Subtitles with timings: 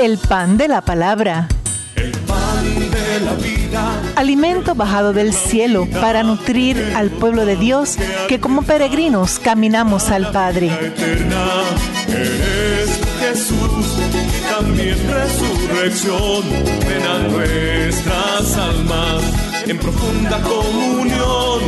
[0.00, 1.46] El pan de la palabra.
[1.94, 4.00] El pan de la vida.
[4.16, 10.32] Alimento bajado del cielo para nutrir al pueblo de Dios que como peregrinos caminamos al
[10.32, 10.70] Padre.
[12.08, 13.98] Eres Jesús,
[14.48, 16.44] también resurrección.
[16.88, 19.22] Ven a nuestras almas
[19.66, 21.60] en profunda comunión,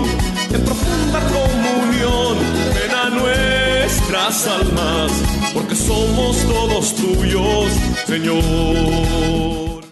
[0.55, 2.39] en profunda comunión.
[2.73, 5.13] Ven a nuestras almas,
[5.55, 7.73] porque somos todos tuyos,
[8.07, 8.43] Señor.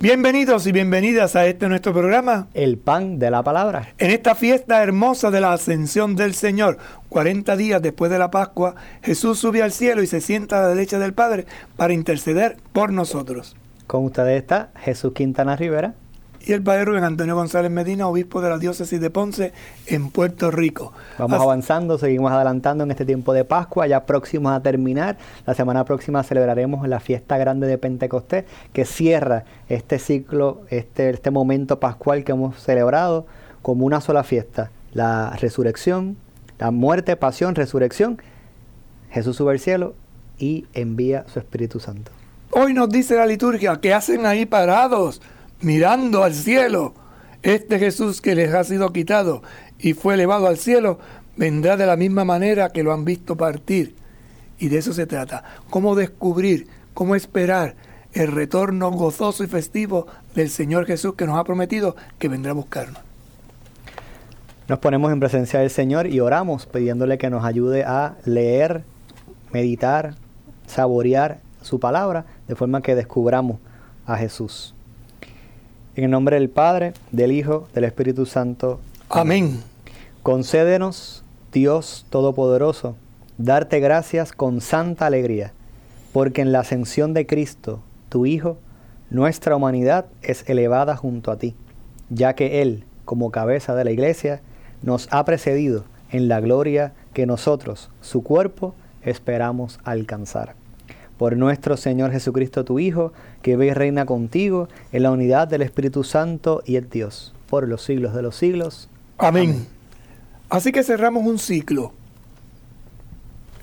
[0.01, 2.48] Bienvenidos y bienvenidas a este nuestro programa.
[2.55, 3.92] El pan de la palabra.
[3.98, 6.78] En esta fiesta hermosa de la ascensión del Señor,
[7.10, 10.68] 40 días después de la Pascua, Jesús sube al cielo y se sienta a la
[10.68, 11.46] derecha del Padre
[11.77, 13.56] para interceder por nosotros.
[13.87, 15.95] Con ustedes está Jesús Quintana Rivera.
[16.42, 19.52] Y el Padre Rubén Antonio González Medina, obispo de la diócesis de Ponce
[19.86, 20.92] en Puerto Rico.
[21.18, 25.18] Vamos Así- avanzando, seguimos adelantando en este tiempo de Pascua, ya próximos a terminar.
[25.46, 31.30] La semana próxima celebraremos la fiesta grande de Pentecostés, que cierra este ciclo, este, este
[31.30, 33.26] momento pascual que hemos celebrado
[33.60, 34.70] como una sola fiesta.
[34.95, 36.16] La resurrección,
[36.59, 38.20] la muerte, pasión, resurrección.
[39.10, 39.95] Jesús sube al cielo
[40.38, 42.10] y envía su Espíritu Santo.
[42.52, 45.20] Hoy nos dice la liturgia que hacen ahí parados,
[45.60, 46.94] mirando al cielo.
[47.42, 49.42] Este Jesús que les ha sido quitado
[49.78, 50.98] y fue elevado al cielo,
[51.36, 53.94] vendrá de la misma manera que lo han visto partir.
[54.58, 55.42] Y de eso se trata.
[55.70, 57.76] Cómo descubrir, cómo esperar
[58.12, 62.54] el retorno gozoso y festivo del Señor Jesús que nos ha prometido que vendrá a
[62.54, 63.00] buscarnos.
[64.69, 68.84] Nos ponemos en presencia del Señor y oramos pidiéndole que nos ayude a leer,
[69.53, 70.14] meditar,
[70.66, 73.58] saborear su palabra, de forma que descubramos
[74.06, 74.75] a Jesús.
[76.00, 78.81] En el nombre del Padre, del Hijo, del Espíritu Santo.
[79.10, 79.60] Amén.
[80.22, 81.22] Concédenos,
[81.53, 82.97] Dios Todopoderoso,
[83.37, 85.53] darte gracias con santa alegría,
[86.15, 88.56] porque en la ascensión de Cristo, tu Hijo,
[89.10, 91.54] nuestra humanidad es elevada junto a ti,
[92.09, 94.41] ya que Él, como cabeza de la Iglesia,
[94.81, 100.55] nos ha precedido en la gloria que nosotros, su cuerpo, esperamos alcanzar.
[101.20, 105.60] Por nuestro Señor Jesucristo, tu Hijo, que ve y reina contigo en la unidad del
[105.60, 108.88] Espíritu Santo y el Dios, por los siglos de los siglos.
[109.19, 109.66] Amén.
[110.48, 111.92] Así que cerramos un ciclo.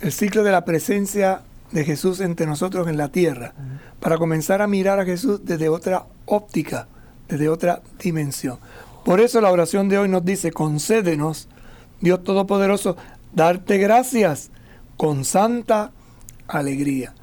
[0.01, 1.41] El ciclo de la presencia
[1.71, 3.55] de Jesús entre nosotros en la tierra.
[4.01, 6.87] Para comenzar a mirar a Jesús desde otra óptica,
[7.27, 8.59] desde otra dimensión.
[9.03, 11.47] Por eso la oración de hoy nos dice, concédenos,
[12.01, 12.97] Dios Todopoderoso,
[13.33, 14.51] darte gracias
[14.95, 15.89] con santa
[16.47, 17.15] alegría.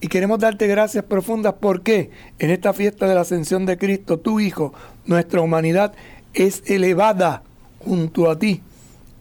[0.00, 4.40] Y queremos darte gracias profundas porque en esta fiesta de la ascensión de Cristo, tu
[4.40, 4.72] Hijo,
[5.04, 5.92] nuestra humanidad
[6.32, 7.42] es elevada
[7.80, 8.62] junto a ti,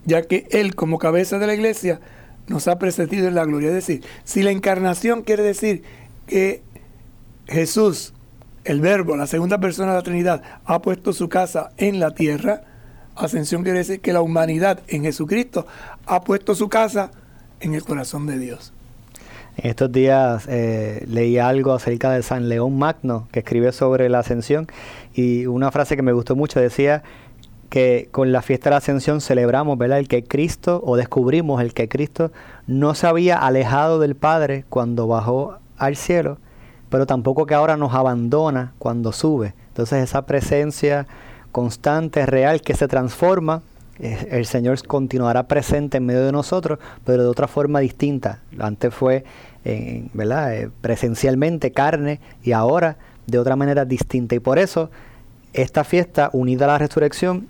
[0.06, 2.00] ya que Él como cabeza de la iglesia
[2.48, 3.70] nos ha precedido en la gloria.
[3.70, 5.84] Es decir, si la encarnación quiere decir
[6.28, 6.62] que
[7.48, 8.14] Jesús,
[8.64, 12.64] el Verbo, la segunda persona de la Trinidad, ha puesto su casa en la tierra,
[13.16, 15.68] ascensión quiere decir que la humanidad en Jesucristo
[16.06, 17.12] ha puesto su casa
[17.60, 18.72] en el corazón de Dios.
[19.64, 24.68] Estos días eh, leí algo acerca de San León Magno, que escribe sobre la ascensión,
[25.14, 27.04] y una frase que me gustó mucho decía
[27.70, 30.00] que con la fiesta de la ascensión celebramos, ¿verdad?
[30.00, 32.32] El que Cristo, o descubrimos el que Cristo
[32.68, 36.38] no se había alejado del Padre cuando bajó al cielo,
[36.90, 39.54] pero tampoco que ahora nos abandona cuando sube.
[39.68, 41.06] Entonces esa presencia
[41.52, 43.62] constante, real, que se transforma,
[44.00, 48.42] el Señor continuará presente en medio de nosotros, pero de otra forma distinta.
[48.58, 49.26] Antes fue
[49.66, 50.56] eh, ¿verdad?
[50.56, 54.36] Eh, presencialmente, carne, y ahora de otra manera distinta.
[54.36, 54.90] Y por eso
[55.54, 57.48] esta fiesta, unida a la resurrección,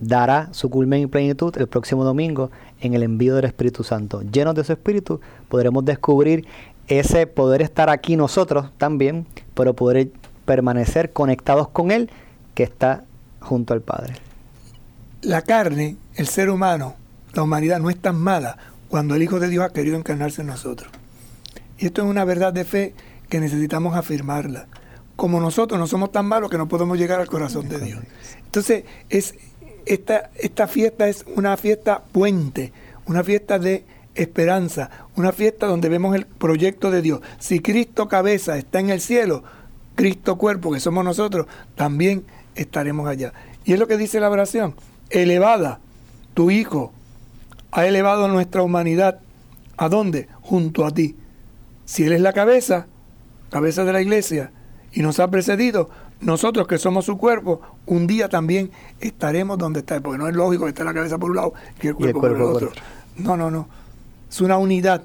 [0.00, 4.22] dará su culmen y plenitud el próximo domingo en el envío del Espíritu Santo.
[4.22, 6.46] Llenos de su Espíritu, podremos descubrir
[6.88, 10.10] ese poder estar aquí nosotros también, pero poder
[10.44, 12.10] permanecer conectados con Él
[12.54, 13.04] que está
[13.40, 14.25] junto al Padre.
[15.26, 16.94] La carne, el ser humano,
[17.34, 20.46] la humanidad no es tan mala cuando el Hijo de Dios ha querido encarnarse en
[20.46, 20.88] nosotros.
[21.78, 22.94] Y esto es una verdad de fe
[23.28, 24.68] que necesitamos afirmarla.
[25.16, 27.98] Como nosotros no somos tan malos que no podemos llegar al corazón de Dios.
[28.44, 29.34] Entonces, es,
[29.84, 32.72] esta, esta fiesta es una fiesta puente,
[33.06, 33.84] una fiesta de
[34.14, 37.20] esperanza, una fiesta donde vemos el proyecto de Dios.
[37.40, 39.42] Si Cristo cabeza está en el cielo,
[39.96, 42.24] Cristo cuerpo, que somos nosotros, también
[42.54, 43.32] estaremos allá.
[43.64, 44.76] Y es lo que dice la oración,
[45.10, 45.80] elevada,
[46.34, 46.92] tu Hijo
[47.72, 49.20] ha elevado nuestra humanidad.
[49.76, 50.28] ¿A dónde?
[50.40, 51.16] Junto a ti.
[51.84, 52.86] Si Él es la cabeza,
[53.50, 54.50] cabeza de la iglesia,
[54.92, 58.70] y nos ha precedido, nosotros que somos su cuerpo, un día también
[59.00, 61.88] estaremos donde está, porque no es lógico que esté la cabeza por un lado y
[61.88, 62.82] el cuerpo, cuerpo por el por otro.
[63.18, 63.68] No, no, no.
[64.30, 65.02] Es una unidad,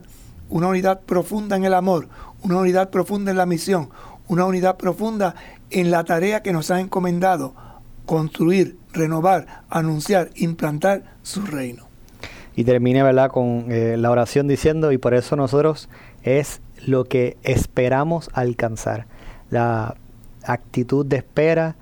[0.50, 2.07] una unidad profunda en el amor,
[2.44, 3.89] una unidad profunda en la misión,
[4.27, 5.36] una unidad profunda
[5.69, 7.54] en la tarea que nos ha encomendado,
[8.06, 11.88] construir, renovar, anunciar, implantar su reino.
[12.56, 13.32] Y termine ¿verdad?
[13.32, 15.90] con eh, la oración diciendo, y por eso nosotros
[16.24, 19.06] es lo que esperamos alcanzar.
[19.50, 19.96] La
[20.44, 21.76] actitud de espera,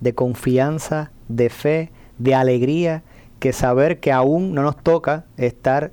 [0.00, 3.02] de confianza, de fe, de alegría,
[3.38, 5.92] que saber que aún no nos toca estar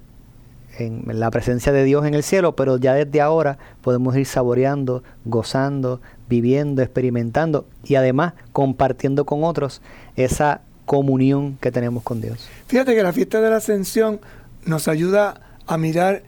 [0.78, 5.04] en la presencia de Dios en el cielo, pero ya desde ahora podemos ir saboreando,
[5.26, 9.82] gozando, viviendo, experimentando y además compartiendo con otros
[10.16, 12.48] esa comunión que tenemos con Dios.
[12.68, 14.20] Fíjate que la fiesta de la ascensión
[14.66, 16.24] nos ayuda a mirar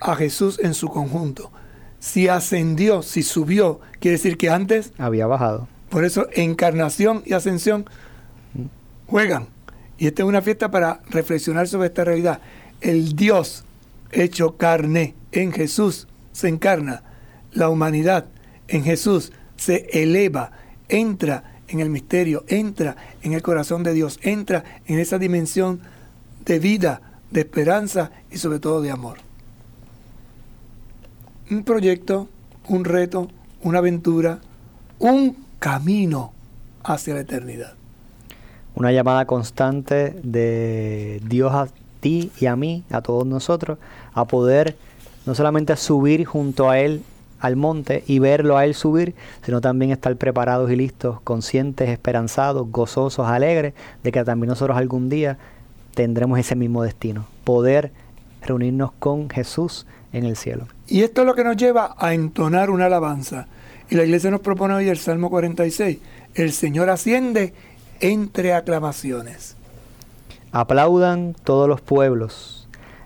[0.00, 1.50] a Jesús en su conjunto.
[2.00, 5.68] Si ascendió, si subió, quiere decir que antes había bajado.
[5.88, 7.86] Por eso encarnación y ascensión
[9.06, 9.46] juegan.
[9.98, 12.40] Y esta es una fiesta para reflexionar sobre esta realidad.
[12.80, 13.64] El Dios
[14.12, 17.02] hecho carne en Jesús se encarna.
[17.52, 18.26] La humanidad
[18.68, 20.52] en Jesús se eleva,
[20.88, 25.80] entra en el misterio, entra en el corazón de Dios, entra en esa dimensión
[26.44, 27.00] de vida,
[27.30, 29.18] de esperanza y sobre todo de amor.
[31.50, 32.28] Un proyecto,
[32.68, 33.28] un reto,
[33.62, 34.40] una aventura,
[34.98, 36.32] un camino
[36.84, 37.74] hacia la eternidad.
[38.74, 41.68] Una llamada constante de Dios a
[42.00, 43.78] ti y a mí, a todos nosotros,
[44.14, 44.76] a poder
[45.26, 47.02] no solamente subir junto a Él
[47.40, 49.14] al monte y verlo a Él subir,
[49.44, 55.08] sino también estar preparados y listos, conscientes, esperanzados, gozosos, alegres de que también nosotros algún
[55.08, 55.38] día
[55.94, 57.90] tendremos ese mismo destino, poder
[58.42, 60.66] reunirnos con Jesús en el cielo.
[60.86, 63.46] Y esto es lo que nos lleva a entonar una alabanza.
[63.90, 65.98] Y la iglesia nos propone hoy el Salmo 46.
[66.34, 67.52] El Señor asciende
[68.00, 69.56] entre aclamaciones.
[70.50, 72.61] Aplaudan todos los pueblos,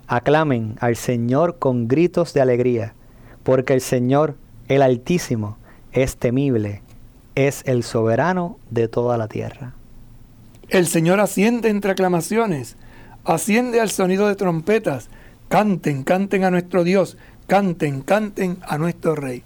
[0.07, 2.93] aclamen al Señor con gritos de alegría,
[3.43, 4.35] porque el Señor,
[4.67, 5.57] el Altísimo,
[5.91, 6.81] es temible,
[7.35, 9.73] es el soberano de toda la tierra.
[10.69, 12.75] El Señor asciende entre aclamaciones,
[13.23, 15.09] asciende al sonido de trompetas.
[15.47, 17.17] Canten, canten a nuestro Dios,
[17.47, 19.43] canten, canten a nuestro Rey.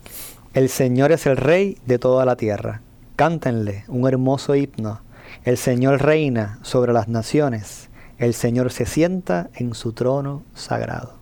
[0.55, 2.81] El Señor es el Rey de toda la tierra.
[3.15, 5.01] Cántenle un hermoso himno.
[5.43, 7.90] El Señor reina sobre las naciones.
[8.21, 11.15] El Señor se sienta en su trono sagrado.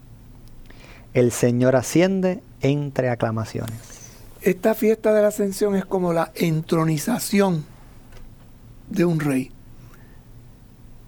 [1.14, 3.80] El Señor asciende entre aclamaciones.
[4.42, 7.64] Esta fiesta de la ascensión es como la entronización
[8.90, 9.50] de un rey.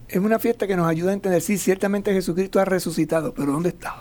[0.07, 3.69] Es una fiesta que nos ayuda a entender, sí, ciertamente Jesucristo ha resucitado, pero ¿dónde
[3.69, 3.95] está?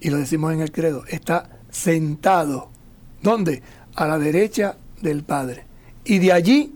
[0.00, 2.70] Y lo decimos en el credo, está sentado.
[3.20, 3.62] ¿Dónde?
[3.94, 5.66] A la derecha del Padre.
[6.02, 6.74] Y de allí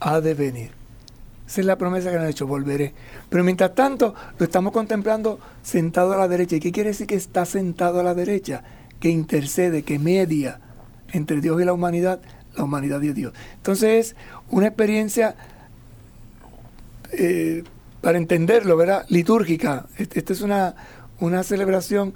[0.00, 0.81] ha de venir.
[1.52, 2.94] Esa es la promesa que nos ha hecho, volveré.
[3.28, 6.56] Pero mientras tanto, lo estamos contemplando sentado a la derecha.
[6.56, 8.64] ¿Y qué quiere decir que está sentado a la derecha?
[8.98, 10.60] Que intercede, que media
[11.12, 12.22] entre Dios y la humanidad,
[12.56, 13.34] la humanidad y Dios.
[13.56, 14.16] Entonces es
[14.48, 15.34] una experiencia,
[17.12, 17.64] eh,
[18.00, 19.04] para entenderlo, ¿verdad?
[19.10, 19.84] Litúrgica.
[19.98, 20.74] Esta es una,
[21.20, 22.14] una celebración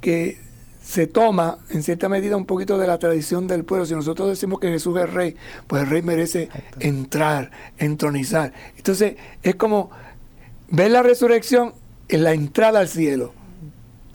[0.00, 0.40] que
[0.84, 3.86] se toma en cierta medida un poquito de la tradición del pueblo.
[3.86, 5.34] Si nosotros decimos que Jesús es rey,
[5.66, 8.52] pues el rey merece entrar, entronizar.
[8.76, 9.90] Entonces es como
[10.68, 11.72] ver la resurrección
[12.08, 13.32] en la entrada al cielo,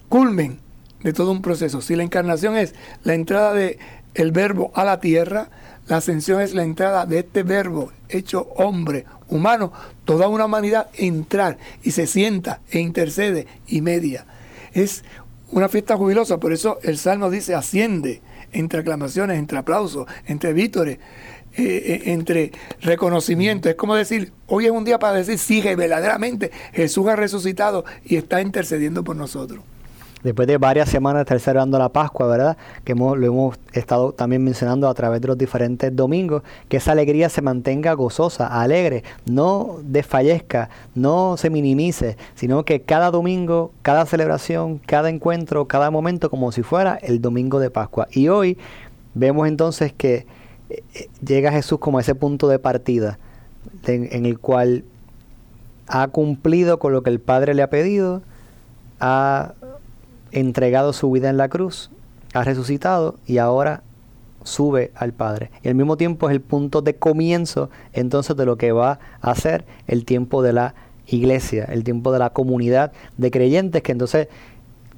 [0.09, 0.59] culmen
[1.01, 1.81] de todo un proceso.
[1.81, 3.79] Si la encarnación es la entrada de
[4.13, 5.49] el verbo a la tierra,
[5.87, 9.73] la ascensión es la entrada de este verbo hecho hombre, humano,
[10.05, 14.25] toda una humanidad entrar y se sienta e intercede y media.
[14.71, 15.03] Es
[15.51, 20.97] una fiesta jubilosa, por eso el Salmo dice asciende entre aclamaciones, entre aplausos, entre vítores,
[21.55, 22.51] eh, eh, entre
[22.81, 23.69] reconocimiento.
[23.69, 28.15] Es como decir, hoy es un día para decir, sigue verdaderamente, Jesús ha resucitado y
[28.17, 29.63] está intercediendo por nosotros
[30.23, 32.57] después de varias semanas de estar celebrando la Pascua, ¿verdad?
[32.83, 36.91] Que hemos, lo hemos estado también mencionando a través de los diferentes domingos, que esa
[36.91, 44.05] alegría se mantenga gozosa, alegre, no desfallezca, no se minimice, sino que cada domingo, cada
[44.05, 48.07] celebración, cada encuentro, cada momento, como si fuera el domingo de Pascua.
[48.11, 48.57] Y hoy
[49.13, 50.25] vemos entonces que
[50.69, 53.17] eh, llega Jesús como a ese punto de partida,
[53.85, 54.83] en el cual
[55.87, 58.21] ha cumplido con lo que el Padre le ha pedido,
[58.99, 59.53] ha
[60.31, 61.89] entregado su vida en la cruz,
[62.33, 63.83] ha resucitado y ahora
[64.43, 65.51] sube al Padre.
[65.63, 69.35] Y al mismo tiempo es el punto de comienzo entonces de lo que va a
[69.35, 70.75] ser el tiempo de la
[71.07, 74.27] iglesia, el tiempo de la comunidad de creyentes que entonces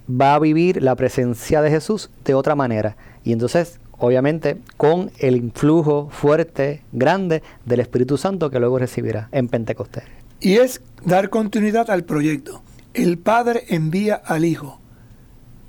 [0.10, 2.98] va a vivir la presencia de Jesús de otra manera.
[3.24, 9.48] Y entonces, obviamente, con el influjo fuerte, grande del Espíritu Santo que luego recibirá en
[9.48, 10.04] Pentecostés.
[10.40, 12.62] Y es dar continuidad al proyecto.
[12.94, 14.81] El Padre envía al Hijo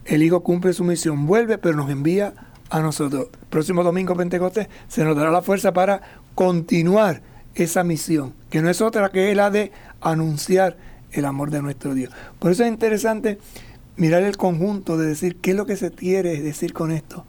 [0.04, 2.34] el Hijo cumple su misión, vuelve, pero nos envía
[2.70, 3.28] a nosotros.
[3.50, 6.02] Próximo domingo Pentecostés se nos dará la fuerza para
[6.34, 7.22] continuar
[7.54, 10.76] esa misión, que no es otra que la de anunciar
[11.12, 12.12] el amor de nuestro Dios.
[12.38, 13.38] Por eso es interesante
[13.96, 17.24] mirar el conjunto de decir qué es lo que se quiere decir con esto.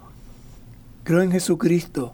[1.03, 2.13] Creo en Jesucristo,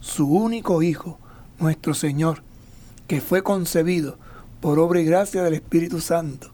[0.00, 1.18] su único Hijo,
[1.58, 2.42] nuestro Señor,
[3.06, 4.18] que fue concebido
[4.60, 6.50] por obra y gracia del Espíritu Santo.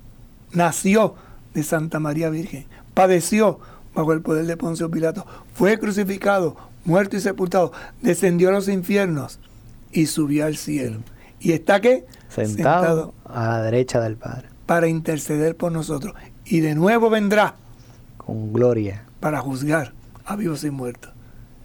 [0.52, 1.16] Nació
[1.54, 3.60] de Santa María Virgen, padeció
[3.94, 9.38] bajo el poder de Poncio Pilato, fue crucificado, muerto y sepultado, descendió a los infiernos
[9.92, 11.00] y subió al cielo.
[11.40, 12.04] ¿Y está qué?
[12.28, 14.48] Sentado, a la derecha del Padre.
[14.66, 16.14] Para interceder por nosotros.
[16.44, 17.54] Y de nuevo vendrá.
[18.16, 19.04] Con gloria.
[19.20, 19.92] Para juzgar
[20.24, 21.12] a vivos y muertos.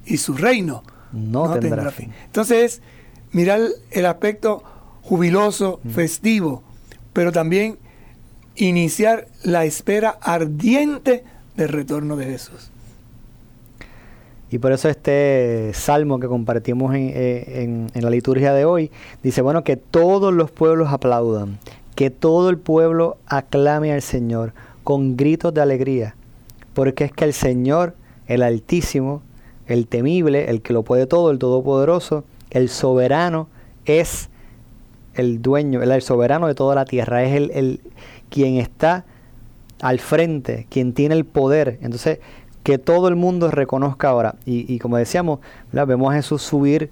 [0.06, 2.12] Y su reino no, tendrá, fin.
[2.26, 2.82] Entonces,
[3.32, 4.64] mirar el aspecto
[5.02, 5.90] jubiloso, mm.
[5.90, 6.64] festivo,
[7.14, 7.80] pero también
[8.60, 11.24] iniciar la espera ardiente
[11.56, 12.72] del retorno de Jesús.
[14.52, 19.42] Y por eso este salmo que compartimos eh, en, en, la liturgia de hoy dice,
[19.42, 21.60] bueno, que todos los pueblos aplaudan,
[21.96, 26.16] que todo el pueblo aclame al Señor con gritos de alegría,
[26.74, 27.94] porque es que el Señor,
[28.28, 29.22] el Altísimo,
[29.68, 33.48] el temible, el que lo puede todo, el Todopoderoso, el soberano,
[33.86, 34.30] es
[35.14, 37.82] el dueño, el, soberano de toda la tierra, es el, el
[38.30, 39.06] quien está
[39.82, 41.78] al frente, quien tiene el poder.
[41.82, 42.20] Entonces,
[42.64, 44.36] que todo el mundo reconozca ahora.
[44.46, 45.40] Y, como decíamos,
[45.72, 46.92] vemos a Jesús subir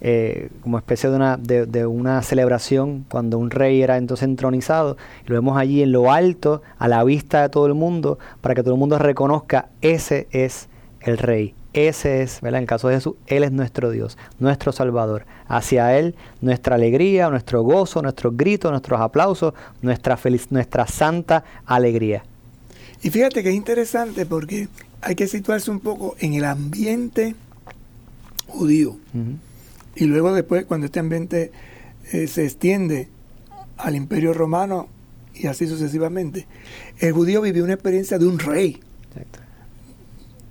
[0.00, 4.96] eh, como especie de una, de, una celebración cuando un rey era entonces entronizado.
[5.26, 8.62] lo vemos allí en lo alto, a la vista de todo el mundo, para que
[8.62, 10.68] todo el mundo reconozca, ese es
[11.00, 11.54] el rey.
[11.72, 12.58] Ese es, ¿verdad?
[12.58, 15.24] En el caso de Jesús, Él es nuestro Dios, nuestro Salvador.
[15.46, 22.24] Hacia Él nuestra alegría, nuestro gozo, nuestros gritos, nuestros aplausos, nuestra, feliz, nuestra santa alegría.
[23.02, 24.68] Y fíjate que es interesante porque
[25.00, 27.34] hay que situarse un poco en el ambiente
[28.46, 28.96] judío.
[29.94, 31.52] Y luego después, cuando este ambiente
[32.12, 33.08] eh, se extiende
[33.76, 34.88] al imperio romano
[35.34, 36.46] y así sucesivamente,
[36.98, 38.80] el judío vivió una experiencia de un rey,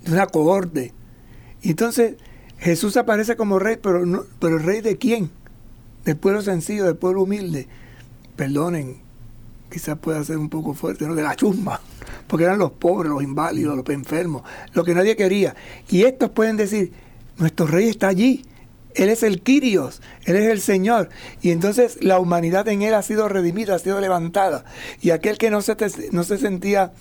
[0.06, 0.94] de una cohorte.
[1.64, 2.16] Entonces
[2.58, 5.30] Jesús aparece como rey, pero, no, pero rey de quién?
[6.06, 7.68] Del pueblo sencillo, del pueblo humilde.
[8.36, 8.98] Perdonen,
[9.72, 11.16] quizás pueda ser un poco fuerte, ¿no?
[11.16, 11.82] De la chusma
[12.30, 15.56] porque eran los pobres, los inválidos, los enfermos, lo que nadie quería.
[15.90, 16.94] Y estos pueden decir,
[17.38, 18.46] nuestro rey está allí,
[18.94, 21.10] él es el Kyrios, Él es el Señor.
[21.42, 24.66] Y entonces la humanidad en Él ha sido redimida, ha sido levantada.
[25.02, 25.76] Y aquel que no se,
[26.12, 26.92] no se sentía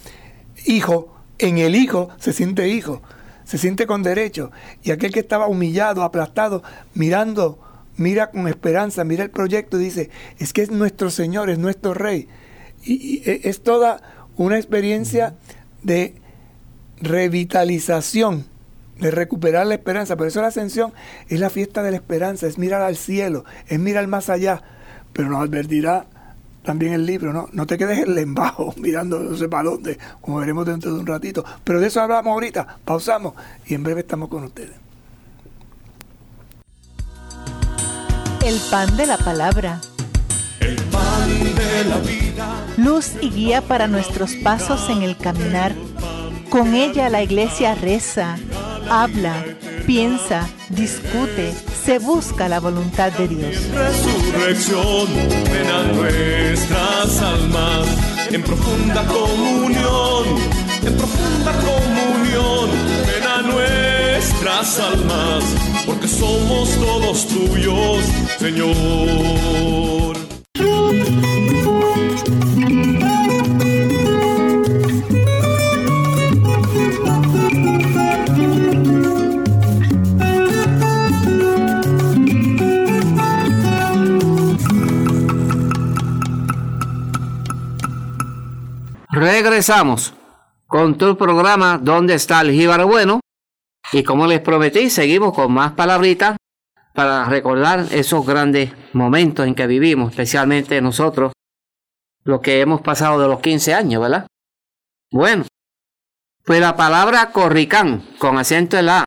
[0.66, 3.02] hijo, en el Hijo se siente hijo,
[3.48, 4.52] se siente con derecho.
[4.82, 6.62] Y aquel que estaba humillado, aplastado,
[6.92, 7.58] mirando,
[7.96, 11.94] mira con esperanza, mira el proyecto y dice, es que es nuestro Señor, es nuestro
[11.94, 12.28] Rey.
[12.84, 14.02] y es toda
[14.36, 15.34] una experiencia
[15.82, 16.14] de
[17.00, 18.44] revitalización,
[19.00, 20.18] de recuperar la esperanza.
[20.18, 20.92] Por eso la ascensión
[21.28, 24.62] es la fiesta de la esperanza, es mirar al cielo, es mirar más allá.
[25.14, 26.06] Pero nos advertirá
[26.68, 27.48] también el libro, ¿no?
[27.52, 31.00] No te quedes en el embajo mirando no sé para dónde, como veremos dentro de
[31.00, 31.42] un ratito.
[31.64, 33.32] Pero de eso hablamos ahorita, pausamos
[33.66, 34.76] y en breve estamos con ustedes.
[38.44, 39.80] El pan de la palabra
[40.60, 42.66] el pan de la vida.
[42.76, 45.74] Luz y guía para nuestros pasos en el caminar.
[46.50, 48.36] Con ella la iglesia reza,
[48.90, 49.44] habla,
[49.86, 51.52] piensa, discute,
[51.84, 53.56] se busca la voluntad de Dios.
[53.74, 55.06] Resurrección,
[55.52, 57.86] ven a nuestras almas
[58.30, 60.24] en profunda comunión,
[60.86, 62.70] en profunda comunión,
[63.06, 65.44] ven a nuestras almas,
[65.84, 68.04] porque somos todos tuyos,
[68.38, 69.97] Señor.
[89.58, 90.14] Regresamos
[90.68, 93.18] con tu programa ¿Dónde está el jíbaro bueno?
[93.90, 96.36] Y como les prometí, seguimos con más palabritas
[96.94, 101.32] para recordar esos grandes momentos en que vivimos, especialmente nosotros,
[102.22, 104.28] lo que hemos pasado de los 15 años, ¿verdad?
[105.10, 105.44] Bueno,
[106.44, 109.04] pues la palabra corricán, con acento en la A,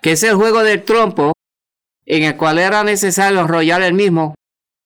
[0.00, 1.34] que es el juego del trompo,
[2.06, 4.34] en el cual era necesario enrollar el mismo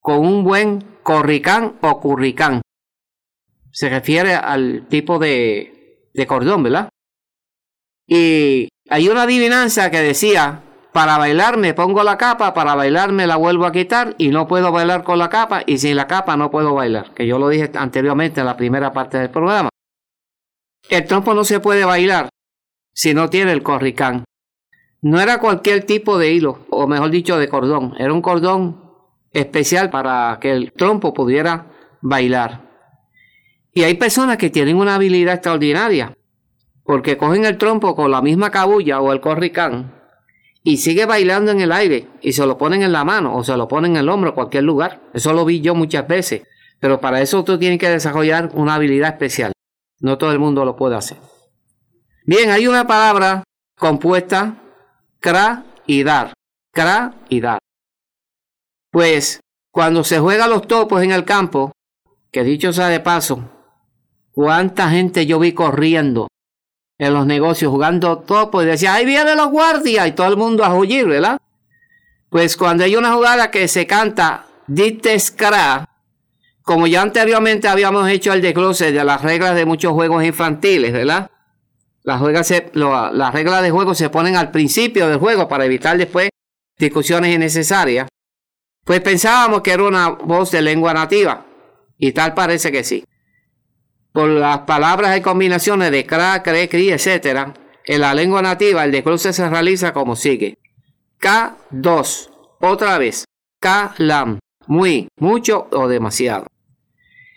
[0.01, 2.62] con un buen corricán o curricán.
[3.73, 6.89] Se refiere al tipo de, de cordón, ¿verdad?
[8.07, 10.63] Y hay una adivinanza que decía
[10.93, 14.47] para bailar me pongo la capa, para bailar me la vuelvo a quitar y no
[14.47, 17.49] puedo bailar con la capa y sin la capa no puedo bailar, que yo lo
[17.49, 19.71] dije anteriormente en la primera parte del programa.
[20.91, 22.29] El trompo no se puede bailar
[22.93, 24.25] si no tiene el corricán.
[25.01, 27.95] no era cualquier tipo de hilo, o mejor dicho, de cordón.
[27.99, 28.83] Era un cordón
[29.33, 31.67] especial para que el trompo pudiera
[32.03, 32.72] bailar.
[33.73, 36.17] Y hay personas que tienen una habilidad extraordinaria,
[36.85, 40.03] porque cogen el trompo con la misma cabulla o el corricán
[40.65, 43.57] y sigue bailando en el aire y se lo ponen en la mano o se
[43.57, 45.01] lo ponen en el hombro, cualquier lugar.
[45.13, 46.43] Eso lo vi yo muchas veces.
[46.79, 49.53] Pero para eso tú tienes que desarrollar una habilidad especial.
[50.01, 51.19] No todo el mundo lo puede hacer.
[52.25, 53.45] Bien, hay una palabra
[53.77, 54.57] compuesta,
[55.21, 56.33] cra y dar.
[56.73, 57.59] Cra y dar.
[58.91, 61.73] Pues cuando se juega los topos en el campo,
[62.31, 63.49] que dicho sea de paso,
[64.33, 66.29] cuánta gente yo vi corriendo
[66.99, 70.65] en los negocios jugando topos y decía, ahí vienen los guardias y todo el mundo
[70.65, 71.39] a huir, ¿verdad?
[72.31, 75.89] Pues cuando hay una jugada que se canta Ditescra,
[76.63, 81.31] como ya anteriormente habíamos hecho el desglose de las reglas de muchos juegos infantiles, ¿verdad?
[82.05, 86.31] Las reglas de juego se ponen al principio del juego para evitar después
[86.79, 88.09] discusiones innecesarias.
[88.85, 91.45] Pues pensábamos que era una voz de lengua nativa,
[91.99, 93.05] y tal parece que sí.
[94.13, 97.55] Por las palabras y combinaciones de cra, cre, cri, etc.,
[97.85, 100.59] en la lengua nativa el desglose se realiza como sigue.
[101.21, 103.25] K2, otra vez.
[103.61, 106.47] K, lam, muy, mucho o demasiado.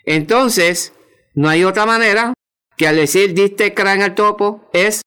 [0.04, 0.92] Entonces,
[1.34, 2.32] no hay otra manera
[2.76, 5.02] que al decir diste cra en el topo es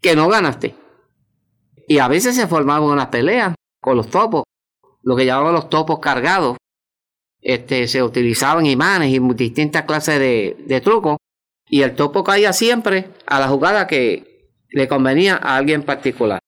[0.00, 0.74] que no ganaste.
[1.86, 4.44] Y a veces se formaban unas peleas con los topos,
[5.02, 6.56] lo que llamaban los topos cargados.
[7.42, 11.16] Este, se utilizaban imanes y distintas clases de, de trucos.
[11.66, 16.40] Y el topo caía siempre a la jugada que le convenía a alguien particular.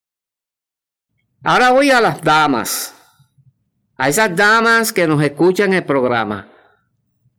[1.45, 2.95] Ahora voy a las damas.
[3.97, 6.49] A esas damas que nos escuchan el programa.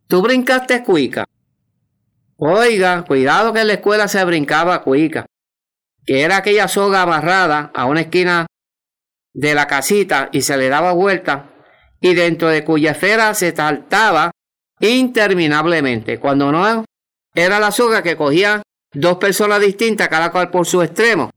[0.08, 1.26] Tú brincaste cuica.
[2.38, 5.26] Oiga, cuidado que en la escuela se brincaba cuica.
[6.06, 8.46] Que era aquella soga amarrada a una esquina
[9.34, 11.53] de la casita y se le daba vuelta
[12.04, 14.32] y dentro de cuya esfera se saltaba
[14.82, 16.20] interminablemente.
[16.20, 16.84] Cuando no
[17.34, 18.62] era la soga que cogía
[18.92, 21.30] dos personas distintas, cada cual por su extremo.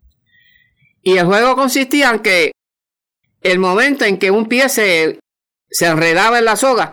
[1.05, 2.50] Y el juego consistía en que
[3.42, 5.20] el momento en que un pie se,
[5.70, 6.92] se enredaba en la soga,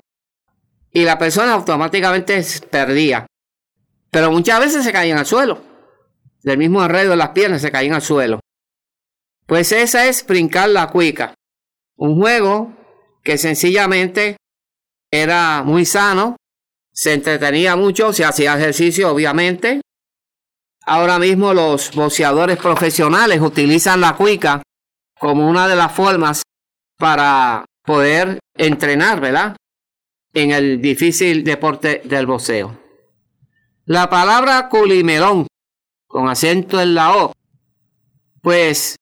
[0.91, 3.25] y la persona automáticamente perdía.
[4.12, 5.63] Pero muchas veces se caían al suelo.
[6.43, 8.39] Del mismo enredo de las piernas se caían al suelo.
[9.47, 11.33] Pues esa es brincar la cuica.
[11.95, 12.83] Un juego
[13.23, 14.38] que sencillamente
[15.12, 16.36] era muy sano,
[16.91, 19.81] se entretenía mucho, se hacía ejercicio obviamente.
[20.86, 24.62] Ahora mismo los boxeadores profesionales utilizan la cuica
[25.17, 26.41] como una de las formas
[26.97, 29.55] para poder entrenar, ¿verdad?
[30.33, 32.77] en el difícil deporte del boxeo.
[33.86, 35.47] La palabra culimelón,
[36.07, 37.33] con acento en la O,
[38.41, 38.95] pues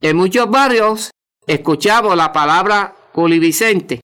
[0.00, 1.10] en muchos barrios
[1.46, 4.00] escuchamos la palabra culivicente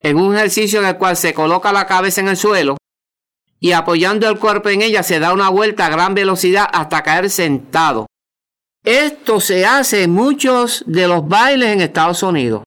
[0.00, 2.76] en un ejercicio en el cual se coloca la cabeza en el suelo
[3.58, 7.30] y apoyando el cuerpo en ella se da una vuelta a gran velocidad hasta caer
[7.30, 8.06] sentado.
[8.84, 12.62] Esto se hace en muchos de los bailes en Estados Unidos,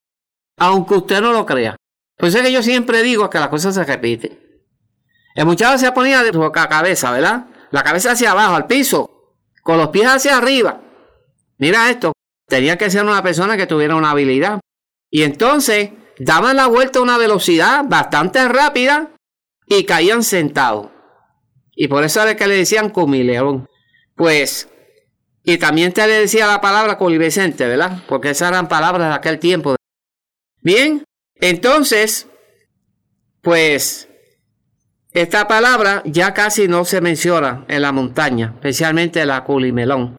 [0.57, 1.75] aunque usted no lo crea.
[2.17, 4.63] Pues es que yo siempre digo que la cosa se repite.
[5.35, 7.45] El muchacho se ponía de su cabeza, ¿verdad?
[7.71, 10.81] La cabeza hacia abajo, al piso, con los pies hacia arriba.
[11.57, 12.11] Mira esto,
[12.47, 14.59] tenía que ser una persona que tuviera una habilidad.
[15.09, 19.11] Y entonces daban la vuelta a una velocidad bastante rápida
[19.65, 20.87] y caían sentados.
[21.75, 23.67] Y por eso era que le decían cumileón.
[24.15, 24.67] Pues,
[25.43, 28.03] y también te le decía la palabra colivescente, ¿verdad?
[28.07, 29.75] Porque esas eran palabras de aquel tiempo.
[30.61, 32.27] Bien, entonces,
[33.41, 34.09] pues,
[35.11, 40.17] esta palabra ya casi no se menciona en la montaña, especialmente la culimelón.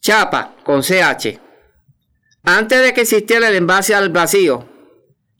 [0.00, 1.45] Chapa, con CH.
[2.48, 4.68] Antes de que existiera el envase al vacío,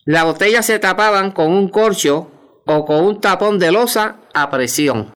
[0.04, 5.12] las botellas se tapaban con un corcho o con un tapón de losa a presión.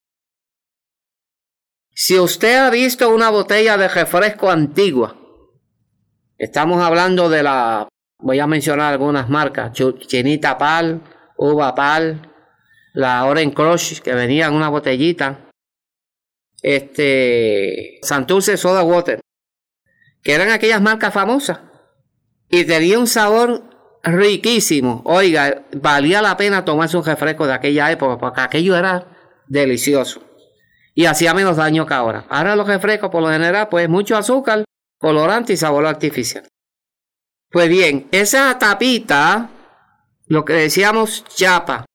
[1.92, 5.16] Si usted ha visto una botella de refresco antigua,
[6.38, 7.88] estamos hablando de la
[8.22, 9.72] Voy a mencionar algunas marcas.
[9.72, 11.00] Chinita Pal,
[11.38, 12.20] Uva Pal,
[12.92, 15.48] la Orange Crush que venía en una botellita.
[16.62, 19.20] Este, Santurce Soda Water,
[20.22, 21.69] que eran aquellas marcas famosas.
[22.50, 23.62] Y tenía un sabor
[24.02, 25.02] riquísimo.
[25.04, 29.06] Oiga, valía la pena tomarse un refresco de aquella época, porque aquello era
[29.46, 30.22] delicioso.
[30.94, 32.26] Y hacía menos daño que ahora.
[32.28, 34.64] Ahora los refrescos, por lo general, pues mucho azúcar,
[34.98, 36.46] colorante y sabor artificial.
[37.50, 39.50] Pues bien, esa tapita,
[40.26, 41.86] lo que decíamos chapa,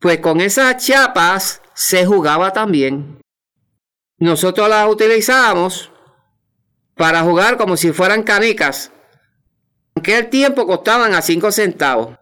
[0.00, 3.20] pues con esas chapas se jugaba también.
[4.18, 5.90] Nosotros las utilizábamos
[6.94, 8.92] para jugar como si fueran canicas.
[9.96, 12.16] En aquel tiempo costaban a 5 centavos.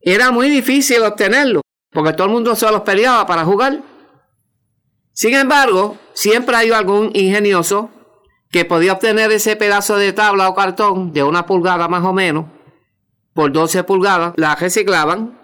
[0.00, 3.82] Era muy difícil obtenerlo, porque todo el mundo se los peleaba para jugar.
[5.12, 7.90] Sin embargo, siempre hay algún ingenioso
[8.50, 12.46] que podía obtener ese pedazo de tabla o cartón de una pulgada más o menos,
[13.32, 15.38] por 12 pulgadas, la reciclaban,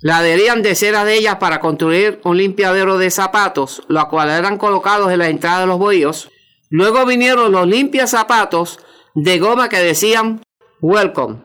[0.00, 4.58] la adherían de cera de ellas para construir un limpiadero de zapatos, los cuales eran
[4.58, 6.30] colocados en la entrada de los bohíos.
[6.68, 8.80] Luego vinieron los limpias zapatos
[9.14, 10.42] de goma que decían
[10.80, 11.42] welcome.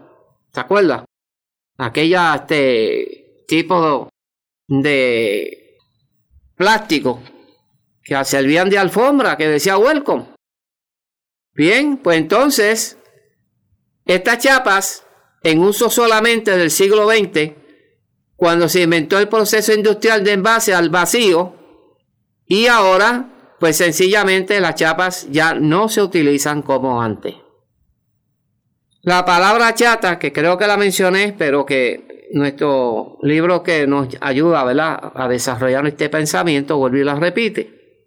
[0.54, 1.06] ¿Se acuerda?
[1.78, 4.10] Aquella este tipo
[4.68, 5.78] de
[6.56, 7.22] plástico
[8.04, 10.26] que servían de alfombra que decía welcome.
[11.54, 12.98] Bien, pues entonces,
[14.06, 15.06] estas chapas
[15.44, 17.54] en uso solamente del siglo XX,
[18.36, 21.56] cuando se inventó el proceso industrial de envase al vacío,
[22.46, 27.36] y ahora, pues sencillamente las chapas ya no se utilizan como antes.
[29.04, 34.64] La palabra chata, que creo que la mencioné, pero que nuestro libro que nos ayuda
[34.64, 35.12] ¿verdad?
[35.14, 38.00] a desarrollar este pensamiento, vuelve y la repite,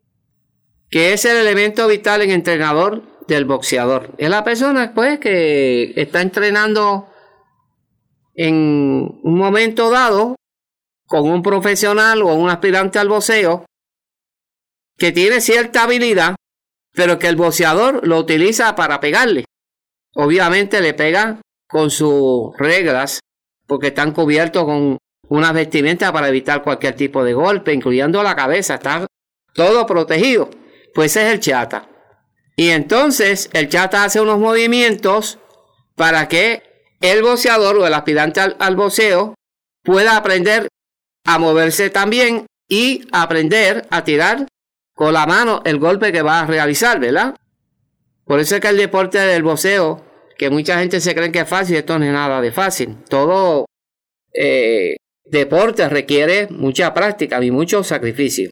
[0.88, 4.14] que es el elemento vital en entrenador del boxeador.
[4.16, 7.08] Es la persona pues que está entrenando
[8.34, 10.36] en un momento dado
[11.06, 13.66] con un profesional o un aspirante al boxeo
[14.96, 16.36] que tiene cierta habilidad,
[16.94, 19.44] pero que el boxeador lo utiliza para pegarle.
[20.16, 23.20] Obviamente le pega con sus reglas,
[23.66, 24.96] porque están cubiertos con
[25.28, 29.06] una vestimenta para evitar cualquier tipo de golpe, incluyendo la cabeza, está
[29.52, 30.48] todo protegido.
[30.94, 31.88] Pues es el chata.
[32.56, 35.38] Y entonces el chata hace unos movimientos
[35.94, 36.62] para que
[37.02, 39.34] el boxeador o el aspirante al, al boxeo
[39.82, 40.68] pueda aprender
[41.26, 44.46] a moverse también y aprender a tirar
[44.94, 47.34] con la mano el golpe que va a realizar, ¿verdad?
[48.24, 50.05] Por eso es que el deporte del boxeo,
[50.38, 52.96] que mucha gente se cree que es fácil, esto no es nada de fácil.
[53.08, 53.66] Todo
[54.32, 58.50] eh, deporte requiere mucha práctica y mucho sacrificio.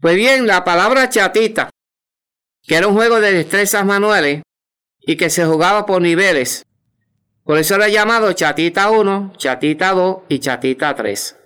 [0.00, 1.70] Pues bien, la palabra chatita
[2.62, 4.42] que era un juego de destrezas manuales
[5.00, 6.64] y que se jugaba por niveles.
[7.44, 11.36] Por eso era llamado Chatita 1, Chatita 2 y Chatita 3.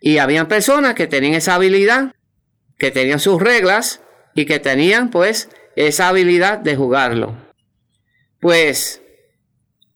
[0.00, 2.14] Y habían personas que tenían esa habilidad,
[2.78, 4.00] que tenían sus reglas
[4.34, 7.36] y que tenían pues esa habilidad de jugarlo.
[8.42, 9.00] Pues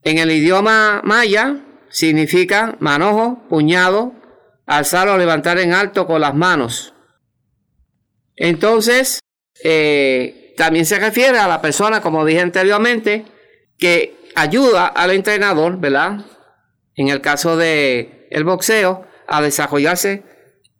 [0.04, 4.12] en el idioma maya significa manojo, puñado,
[4.66, 6.94] alzar o levantar en alto con las manos.
[8.36, 9.18] Entonces,
[9.64, 13.24] eh, también se refiere a la persona, como dije anteriormente,
[13.78, 16.24] que ayuda al entrenador, ¿verdad?
[16.94, 20.22] En el caso de el boxeo, a desarrollarse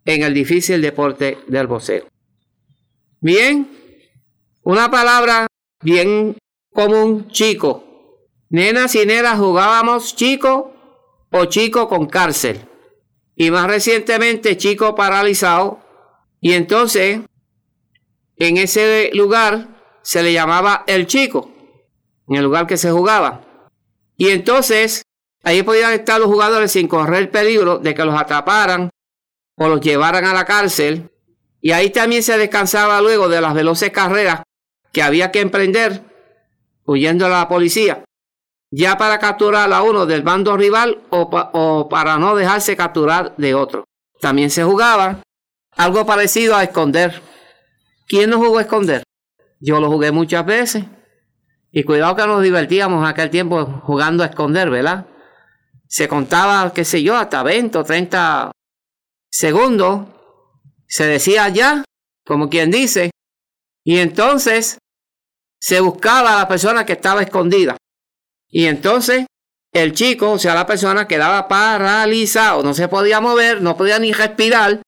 [0.05, 2.07] en el difícil deporte del boxeo.
[3.19, 3.69] Bien,
[4.63, 5.47] una palabra
[5.81, 6.37] bien
[6.77, 7.83] común, chico.
[8.49, 10.75] Nenas y nenas jugábamos chico
[11.31, 12.69] o chico con cárcel.
[13.35, 15.79] Y más recientemente chico paralizado.
[16.39, 17.21] Y entonces
[18.37, 21.51] en ese lugar se le llamaba el chico,
[22.27, 23.71] en el lugar que se jugaba.
[24.15, 25.01] Y entonces
[25.43, 28.91] ahí podían estar los jugadores sin correr peligro de que los atraparan
[29.55, 31.09] o los llevaran a la cárcel.
[31.59, 34.43] Y ahí también se descansaba luego de las veloces carreras
[34.93, 36.06] que había que emprender
[36.87, 38.03] huyendo a la policía,
[38.71, 43.83] ya para capturar a uno del bando rival o, para no dejarse capturar de otro.
[44.19, 45.21] También se jugaba
[45.75, 47.21] algo parecido a esconder
[48.07, 49.03] ¿Quién no jugó a esconder?
[49.59, 50.85] Yo lo jugué muchas veces.
[51.71, 55.05] Y cuidado que nos divertíamos aquel tiempo jugando a esconder, ¿verdad?
[55.87, 58.51] Se contaba, qué sé yo, hasta 20 o 30
[59.29, 60.07] segundos.
[60.87, 61.83] Se decía ya,
[62.25, 63.11] como quien dice.
[63.83, 64.77] Y entonces
[65.59, 67.77] se buscaba a la persona que estaba escondida.
[68.49, 69.25] Y entonces
[69.73, 74.11] el chico, o sea, la persona quedaba paralizado, no se podía mover, no podía ni
[74.13, 74.81] respirar,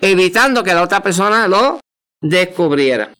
[0.00, 1.80] evitando que la otra persona lo
[2.20, 3.12] descubriera.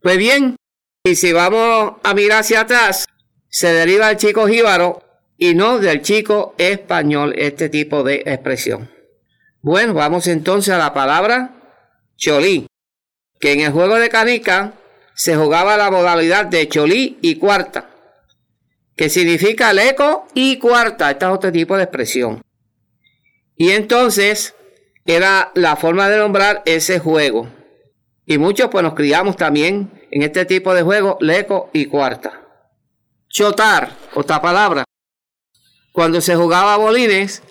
[0.00, 0.56] Pues bien,
[1.04, 3.06] y si vamos a mirar hacia atrás,
[3.48, 5.02] se deriva del chico jíbaro
[5.36, 8.90] y no del chico español este tipo de expresión.
[9.60, 11.56] Bueno, vamos entonces a la palabra
[12.16, 12.66] cholí,
[13.40, 14.74] que en el juego de canica
[15.16, 17.88] se jugaba la modalidad de cholí y cuarta,
[18.94, 21.10] que significa leco y cuarta.
[21.10, 22.42] Este es otro tipo de expresión.
[23.56, 24.54] Y entonces
[25.06, 27.48] era la forma de nombrar ese juego.
[28.26, 32.42] Y muchos pues nos criamos también en este tipo de juego, leco y cuarta.
[33.30, 34.84] Chotar, otra palabra.
[35.92, 37.42] Cuando se jugaba bolines,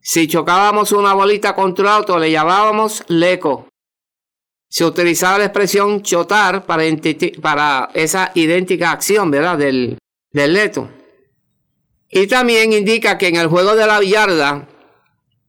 [0.00, 3.68] si chocábamos una bolita contra otro, le llamábamos leco.
[4.68, 6.84] Se utilizaba la expresión chotar para,
[7.94, 9.58] esa idéntica acción, ¿verdad?
[9.58, 9.98] Del,
[10.32, 10.90] del leto.
[12.08, 14.68] Y también indica que en el juego de la billarda,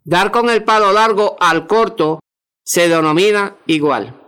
[0.03, 2.19] dar con el palo largo al corto
[2.63, 4.19] se denomina igual.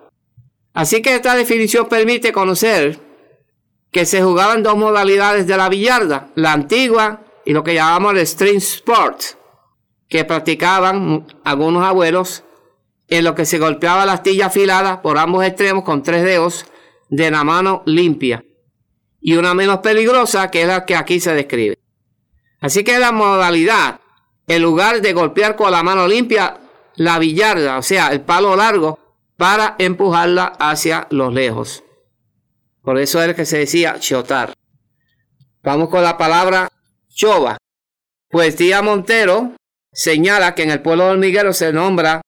[0.74, 3.00] Así que esta definición permite conocer
[3.92, 8.28] que se jugaban dos modalidades de la billarda, la antigua y lo que llamamos el
[8.28, 9.22] string sport,
[10.08, 12.44] que practicaban algunos abuelos
[13.08, 16.66] en lo que se golpeaba la astilla afilada por ambos extremos con tres dedos
[17.10, 18.44] de la mano limpia
[19.22, 21.78] y una menos peligrosa que es la que aquí se describe.
[22.60, 24.00] Así que la modalidad,
[24.48, 26.60] en lugar de golpear con la mano limpia
[26.96, 29.00] la billarda, o sea, el palo largo,
[29.36, 31.84] para empujarla hacia los lejos.
[32.82, 34.54] Por eso es que se decía chotar.
[35.62, 36.70] Vamos con la palabra
[37.10, 37.58] chova.
[38.30, 39.52] Pues Tía Montero
[39.92, 42.22] señala que en el pueblo hormiguero se nombra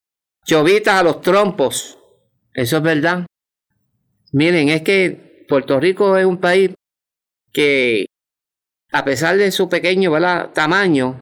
[0.49, 1.99] chovitas a los trompos.
[2.53, 3.27] Eso es verdad.
[4.31, 6.71] Miren, es que Puerto Rico es un país
[7.53, 8.07] que,
[8.91, 10.11] a pesar de su pequeño
[10.51, 11.19] tamaño,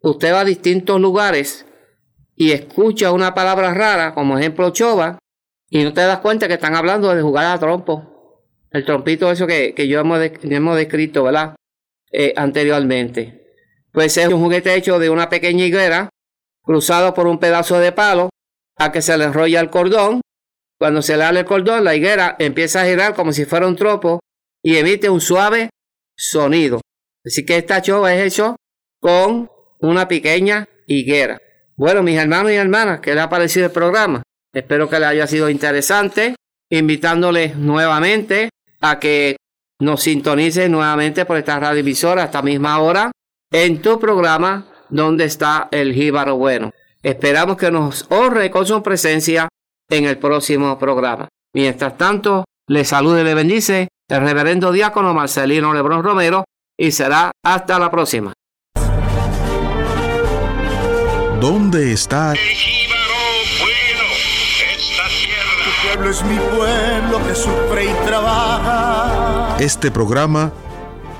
[0.00, 1.66] usted va a distintos lugares
[2.34, 5.18] y escucha una palabra rara, como ejemplo chova,
[5.70, 8.42] y no te das cuenta que están hablando de jugar a trompo.
[8.72, 11.54] El trompito, eso que, que yo hemos, hemos descrito, ¿verdad?
[12.10, 13.54] Eh, anteriormente.
[13.92, 16.08] Pues es un juguete hecho de una pequeña higuera,
[16.62, 18.31] cruzado por un pedazo de palo,
[18.84, 20.20] a que se le enrolla el cordón.
[20.78, 23.76] Cuando se le da el cordón, la higuera empieza a girar como si fuera un
[23.76, 24.20] tropo
[24.62, 25.70] y emite un suave
[26.16, 26.80] sonido.
[27.24, 28.56] Así que esta chova es hecho
[29.00, 31.40] con una pequeña higuera.
[31.76, 34.22] Bueno, mis hermanos y hermanas, ¿qué les ha parecido el programa?
[34.52, 36.34] Espero que les haya sido interesante,
[36.70, 39.36] invitándoles nuevamente a que
[39.80, 43.10] nos sintonicen nuevamente por esta radio emisora a esta misma hora
[43.50, 46.72] en tu programa donde está el jíbaro bueno.
[47.02, 49.48] Esperamos que nos honre con su presencia
[49.90, 51.28] en el próximo programa.
[51.52, 56.44] Mientras tanto, les saluda y le bendice el reverendo diácono Marcelino Lebrón Romero
[56.78, 58.32] y será hasta la próxima.
[61.40, 62.34] ¿Dónde está?
[69.58, 70.52] Este programa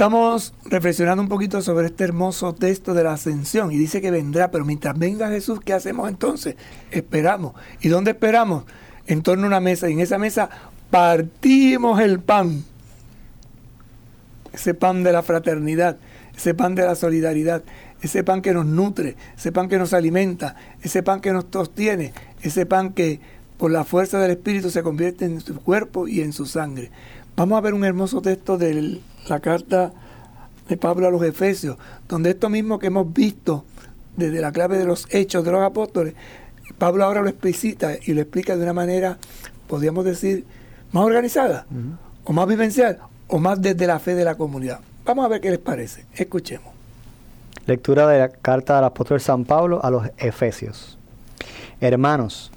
[0.00, 4.50] Estamos reflexionando un poquito sobre este hermoso texto de la ascensión y dice que vendrá,
[4.50, 6.56] pero mientras venga Jesús, ¿qué hacemos entonces?
[6.90, 7.52] Esperamos.
[7.82, 8.64] ¿Y dónde esperamos?
[9.06, 10.48] En torno a una mesa y en esa mesa
[10.88, 12.64] partimos el pan.
[14.54, 15.98] Ese pan de la fraternidad,
[16.34, 17.62] ese pan de la solidaridad,
[18.00, 22.14] ese pan que nos nutre, ese pan que nos alimenta, ese pan que nos sostiene,
[22.40, 23.20] ese pan que
[23.58, 26.90] por la fuerza del Espíritu se convierte en su cuerpo y en su sangre.
[27.36, 29.92] Vamos a ver un hermoso texto de la carta
[30.68, 31.76] de Pablo a los Efesios,
[32.08, 33.64] donde esto mismo que hemos visto
[34.16, 36.14] desde la clave de los hechos de los apóstoles,
[36.78, 39.18] Pablo ahora lo explicita y lo explica de una manera,
[39.66, 40.44] podríamos decir,
[40.92, 41.66] más organizada,
[42.24, 44.80] o más vivencial, o más desde la fe de la comunidad.
[45.04, 46.06] Vamos a ver qué les parece.
[46.14, 46.72] Escuchemos.
[47.66, 50.98] Lectura de la carta del apóstol San Pablo a los Efesios.
[51.80, 52.50] Hermanos,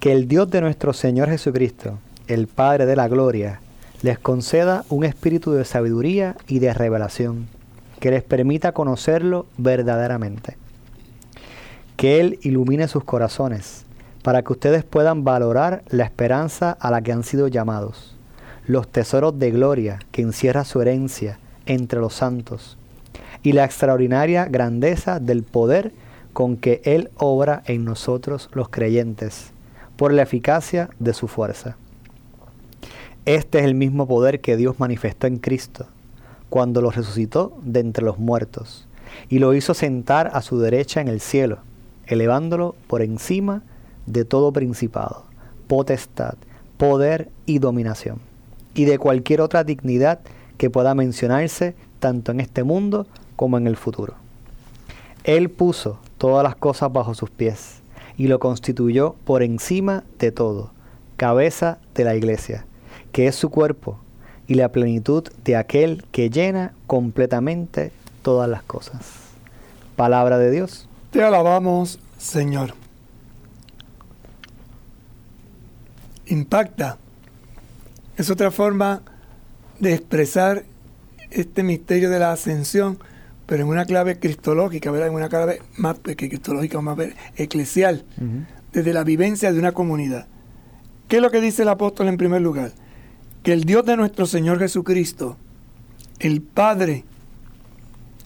[0.00, 3.60] que el Dios de nuestro Señor Jesucristo, el Padre de la Gloria,
[4.02, 7.48] les conceda un espíritu de sabiduría y de revelación,
[7.98, 10.56] que les permita conocerlo verdaderamente.
[11.96, 13.84] Que Él ilumine sus corazones,
[14.22, 18.14] para que ustedes puedan valorar la esperanza a la que han sido llamados,
[18.66, 22.76] los tesoros de gloria que encierra su herencia entre los santos,
[23.42, 25.92] y la extraordinaria grandeza del poder
[26.32, 29.50] con que Él obra en nosotros los creyentes,
[29.96, 31.76] por la eficacia de su fuerza.
[33.28, 35.84] Este es el mismo poder que Dios manifestó en Cristo,
[36.48, 38.88] cuando lo resucitó de entre los muertos,
[39.28, 41.58] y lo hizo sentar a su derecha en el cielo,
[42.06, 43.60] elevándolo por encima
[44.06, 45.24] de todo principado,
[45.66, 46.36] potestad,
[46.78, 48.18] poder y dominación,
[48.72, 50.20] y de cualquier otra dignidad
[50.56, 54.14] que pueda mencionarse tanto en este mundo como en el futuro.
[55.24, 57.82] Él puso todas las cosas bajo sus pies
[58.16, 60.70] y lo constituyó por encima de todo,
[61.18, 62.64] cabeza de la iglesia,
[63.18, 63.98] que es su cuerpo
[64.46, 67.90] y la plenitud de aquel que llena completamente
[68.22, 69.00] todas las cosas.
[69.96, 70.88] Palabra de Dios.
[71.10, 72.74] Te alabamos, Señor.
[76.26, 76.98] Impacta.
[78.16, 79.02] Es otra forma
[79.80, 80.62] de expresar
[81.32, 83.00] este misterio de la ascensión,
[83.46, 85.08] pero en una clave cristológica, ¿verdad?
[85.08, 86.96] en una clave más que cristológica, más
[87.34, 88.04] eclesial,
[88.72, 90.28] desde la vivencia de una comunidad.
[91.08, 92.70] ¿Qué es lo que dice el apóstol en primer lugar?
[93.48, 95.38] Que el Dios de nuestro Señor Jesucristo,
[96.18, 97.06] el Padre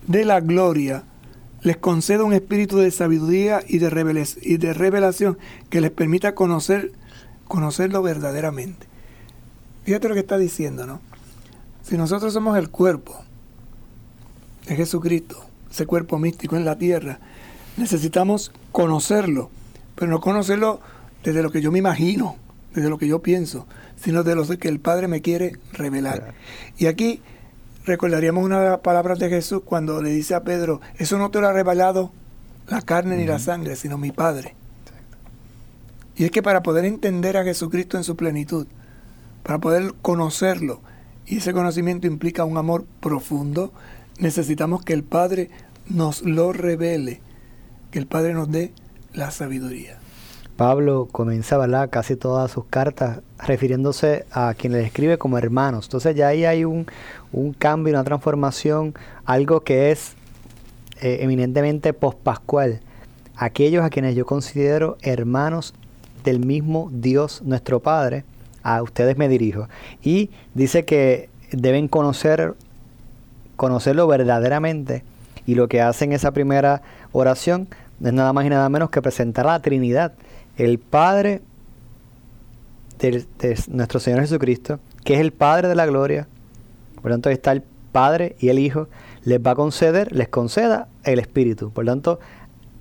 [0.09, 1.05] de la gloria,
[1.61, 3.89] les conceda un espíritu de sabiduría y de,
[4.75, 5.39] revelación
[5.71, 6.91] que les permita conocer,
[7.47, 8.89] conocerlo verdaderamente.
[9.85, 11.01] Fíjate lo que está diciendo, ¿no?
[11.85, 13.23] Si nosotros somos el cuerpo
[14.67, 17.21] de Jesucristo, ese cuerpo místico en la tierra,
[17.77, 19.53] necesitamos conocerlo,
[19.95, 20.81] pero no conocerlo
[21.23, 22.35] desde lo que yo me imagino,
[22.75, 23.69] desde lo que yo pienso,
[24.03, 26.35] sino de lo que el Padre me quiere revelar.
[26.77, 27.21] Y aquí
[27.85, 31.41] recordaríamos una de las palabras de Jesús cuando le dice a Pedro, eso no te
[31.41, 32.13] lo ha revelado
[32.69, 34.55] la carne ni la sangre, sino mi Padre.
[36.17, 38.67] Y es que para poder entender a Jesucristo en su plenitud,
[39.43, 40.81] para poder conocerlo,
[41.27, 43.73] y ese conocimiento implica un amor profundo,
[44.19, 45.51] necesitamos que el Padre
[45.89, 47.21] nos lo revele,
[47.91, 48.73] que el Padre nos dé
[49.13, 50.02] la sabiduría.
[50.63, 55.87] Pablo comienza casi todas sus cartas refiriéndose a quien le escribe como hermanos.
[55.87, 56.87] Entonces ya ahí hay un,
[57.59, 58.95] cambio, una transformación,
[59.25, 60.15] algo que es
[61.01, 62.79] eh, eminentemente pospascual.
[63.35, 65.75] Aquellos a quienes yo considero hermanos
[66.23, 68.23] del mismo Dios nuestro Padre,
[68.63, 69.67] a ustedes me dirijo.
[70.01, 72.55] Y dice que deben conocer,
[73.57, 75.03] conocerlo verdaderamente.
[75.45, 77.67] Y lo que hace en esa primera oración
[78.01, 80.13] es nada más y nada menos que presentar a la Trinidad,
[80.57, 81.43] el Padre
[82.99, 83.25] de,
[83.69, 86.29] nuestro Señor Jesucristo, que es el Padre de la gloria.
[86.97, 87.63] Por lo tanto, está el
[87.93, 88.89] Padre y el Hijo.
[89.25, 91.71] Les va a conceder, les conceda el Espíritu.
[91.71, 92.21] Por lo tanto,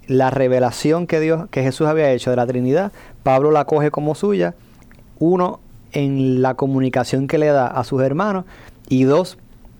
[0.08, 2.92] la revelación que Dios, que Jesús había hecho de la Trinidad,
[3.24, 4.56] Pablo la coge como suya.
[5.20, 5.60] Uno,
[5.92, 8.46] en la comunicación que le da a sus hermanos
[8.88, 9.38] y dos,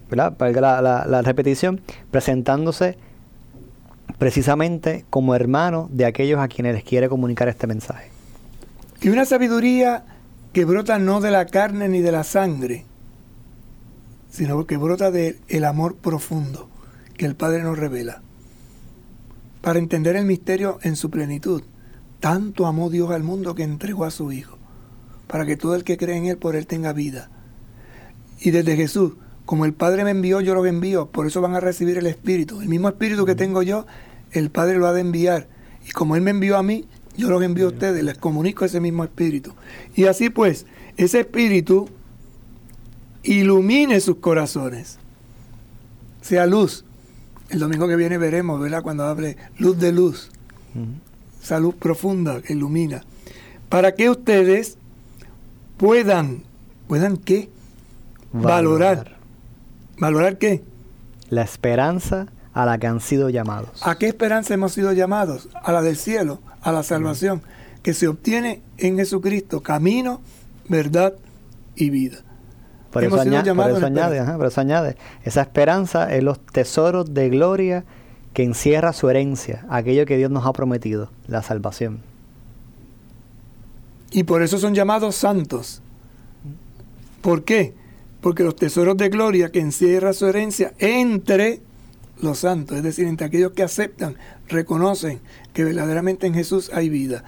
[0.10, 0.36] ¿verdad?
[0.38, 2.98] Para la, la, repetición, presentándose
[4.18, 8.10] precisamente como hermano de aquellos a quienes les quiere comunicar este mensaje.
[9.02, 10.06] Y una sabiduría
[10.54, 12.86] que brota no de la carne ni de la sangre,
[14.30, 16.70] sino que brota del el amor profundo
[17.18, 18.22] que el Padre nos revela.
[19.62, 21.64] Para entender el misterio en su plenitud,
[22.20, 24.58] tanto amó Dios al mundo que entregó a su Hijo
[25.32, 27.30] para que todo el que cree en Él por Él tenga vida.
[28.42, 29.14] Y desde Jesús,
[29.52, 32.62] como el Padre me envió, yo lo envío, por eso van a recibir el Espíritu.
[32.62, 33.86] El mismo Espíritu que tengo yo,
[34.32, 35.50] el Padre lo ha de enviar.
[35.86, 36.86] Y como Él me envió a mí,
[37.18, 39.54] yo los envío a ustedes, les comunico ese mismo Espíritu.
[39.94, 41.90] Y así pues, ese Espíritu
[43.24, 45.00] ilumine sus corazones,
[46.22, 46.86] sea luz.
[47.50, 48.82] El domingo que viene veremos, ¿verdad?
[48.82, 50.32] Cuando hable luz de luz,
[51.44, 53.04] esa luz profunda que ilumina.
[53.68, 54.78] Para que ustedes
[55.76, 56.44] puedan,
[56.88, 57.50] ¿puedan qué?
[58.32, 58.96] Valorar.
[58.96, 59.21] ¿Valorar
[60.40, 60.64] qué?
[61.30, 63.82] La esperanza a la que han sido llamados.
[63.84, 65.50] ¿A qué esperanza hemos sido llamados?
[65.64, 67.42] A la del cielo, a la salvación,
[67.84, 70.22] que se obtiene en Jesucristo, camino,
[70.68, 71.14] verdad
[71.76, 72.20] y vida.
[72.92, 77.30] Por eso, añade, por eso añade, por eso añade, esa esperanza es los tesoros de
[77.30, 77.86] gloria
[78.34, 82.02] que encierra su herencia, aquello que Dios nos ha prometido, la salvación.
[84.12, 85.82] Y por eso son llamados santos.
[87.22, 87.74] ¿Por qué?
[88.22, 91.62] Porque los tesoros de gloria que encierra su herencia entre
[92.22, 94.16] los santos, es decir, entre aquellos que aceptan,
[94.48, 95.20] reconocen
[95.54, 97.24] que verdaderamente en Jesús hay vida,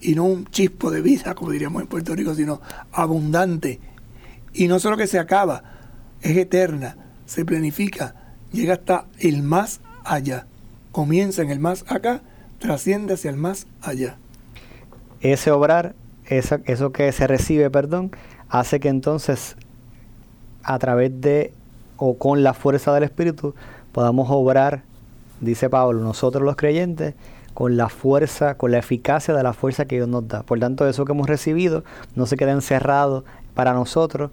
[0.00, 2.60] y no un chispo de vida, como diríamos en Puerto Rico, sino
[2.92, 3.80] abundante.
[4.52, 5.64] Y no solo que se acaba,
[6.20, 8.14] es eterna, se planifica,
[8.52, 10.46] llega hasta el más allá.
[10.92, 12.20] Comienza en el más acá,
[12.58, 14.18] trasciende hacia el más allá.
[15.20, 15.94] Ese obrar,
[16.26, 18.10] eso, eso que se recibe, perdón,
[18.50, 19.56] hace que entonces
[20.64, 21.52] a través de
[21.96, 23.54] o con la fuerza del Espíritu
[23.92, 24.82] podamos obrar,
[25.40, 27.14] dice Pablo, nosotros los creyentes,
[27.54, 30.42] con la fuerza, con la eficacia de la fuerza que Dios nos da.
[30.42, 31.84] Por tanto, eso que hemos recibido
[32.16, 34.32] no se queda encerrado para nosotros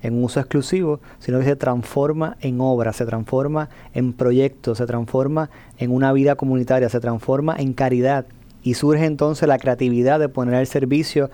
[0.00, 5.50] en uso exclusivo, sino que se transforma en obra, se transforma en proyecto, se transforma
[5.78, 8.26] en una vida comunitaria, se transforma en caridad.
[8.64, 11.30] Y surge entonces la creatividad de poner al servicio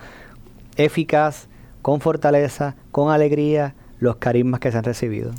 [0.75, 1.47] eficaz,
[1.81, 5.31] con fortaleza, con alegría, los carismas que se han recibido.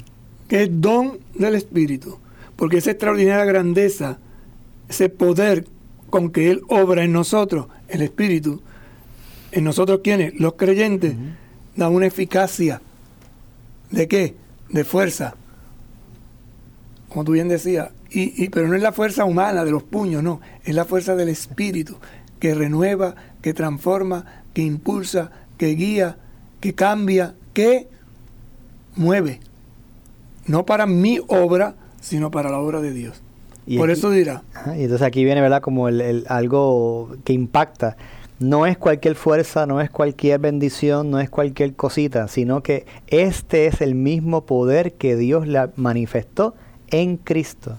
[0.48, 2.18] Que es don del Espíritu,
[2.56, 4.18] porque esa extraordinaria grandeza,
[4.88, 5.66] ese poder
[6.10, 8.60] con que Él obra en nosotros, el Espíritu,
[9.52, 11.14] en nosotros quienes, los creyentes,
[11.76, 12.82] da una eficacia.
[13.90, 14.34] ¿De qué?
[14.68, 15.34] De fuerza.
[17.08, 17.90] Como tú bien decías.
[18.12, 20.40] Y, pero no es la fuerza humana de los puños, no.
[20.64, 21.96] Es la fuerza del Espíritu
[22.40, 26.16] que renueva, que transforma, que impulsa, que guía,
[26.60, 27.88] que cambia, que
[29.00, 29.40] mueve.
[30.46, 33.22] No para mi obra, sino para la obra de Dios.
[33.76, 34.42] Por eso dirá.
[34.76, 35.62] y entonces aquí viene, ¿verdad?
[35.62, 37.96] Como el, algo que impacta.
[38.38, 43.66] No es cualquier fuerza, no es cualquier bendición, no es cualquier cosita, sino que este
[43.66, 46.54] es el mismo poder que Dios le manifestó
[46.88, 47.76] en Cristo.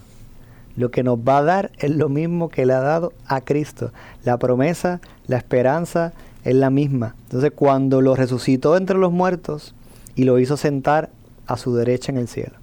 [0.76, 3.92] Lo que nos va a dar es lo mismo que le ha dado a Cristo.
[4.24, 6.12] La promesa, la esperanza
[6.44, 7.16] es la misma.
[7.24, 9.74] Entonces cuando lo resucitó entre los muertos
[10.14, 11.10] y lo hizo sentar
[11.46, 12.62] a su derecha en el cielo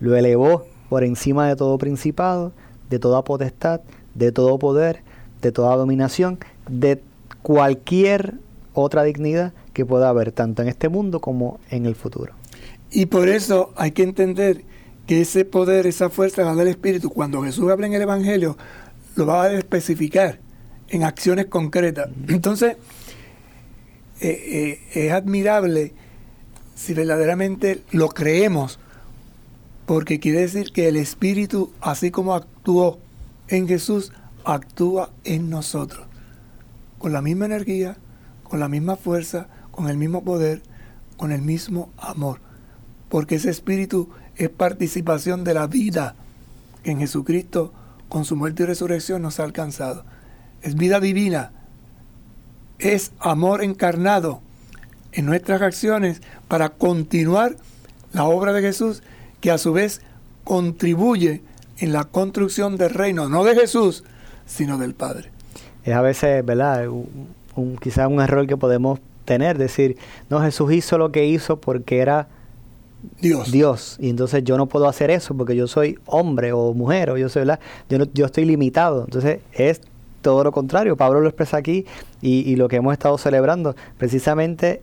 [0.00, 2.52] lo elevó por encima de todo principado,
[2.88, 3.82] de toda potestad,
[4.14, 5.02] de todo poder,
[5.40, 6.38] de toda dominación,
[6.68, 7.00] de
[7.42, 8.34] cualquier
[8.72, 12.32] otra dignidad que pueda haber, tanto en este mundo como en el futuro.
[12.90, 14.64] Y por eso hay que entender
[15.06, 18.56] que ese poder, esa fuerza la del Espíritu, cuando Jesús habla en el Evangelio,
[19.14, 20.40] lo va a especificar
[20.88, 22.10] en acciones concretas.
[22.28, 22.76] Entonces,
[24.20, 25.92] eh, eh, es admirable
[26.74, 28.78] si verdaderamente lo creemos
[29.90, 33.00] porque quiere decir que el Espíritu, así como actuó
[33.48, 34.12] en Jesús,
[34.44, 36.06] actúa en nosotros,
[36.98, 37.96] con la misma energía,
[38.44, 40.62] con la misma fuerza, con el mismo poder,
[41.16, 42.40] con el mismo amor,
[43.08, 46.14] porque ese Espíritu es participación de la vida
[46.84, 47.72] que en Jesucristo,
[48.08, 50.04] con su muerte y resurrección, nos ha alcanzado.
[50.62, 51.52] Es vida divina,
[52.80, 54.40] es amor encarnado
[55.12, 57.56] en nuestras acciones para continuar
[58.12, 59.02] la obra de Jesús
[59.40, 60.00] que a su vez
[60.44, 61.42] contribuye
[61.78, 64.04] en la construcción del reino, no de Jesús,
[64.46, 65.30] sino del Padre.
[65.84, 66.88] Es a veces, ¿verdad?
[66.88, 69.96] Un, quizás un error que podemos tener, decir,
[70.28, 72.28] no, Jesús hizo lo que hizo porque era
[73.20, 73.50] Dios.
[73.50, 73.96] Dios.
[73.98, 77.28] Y entonces yo no puedo hacer eso porque yo soy hombre o mujer o yo
[77.28, 77.60] soy, ¿verdad?
[77.88, 79.04] Yo, yo estoy limitado.
[79.04, 79.80] Entonces es
[80.20, 80.96] todo lo contrario.
[80.96, 81.86] Pablo lo expresa aquí
[82.22, 83.74] y, lo que hemos estado celebrando.
[83.98, 84.82] Precisamente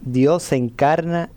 [0.00, 1.30] Dios se encarna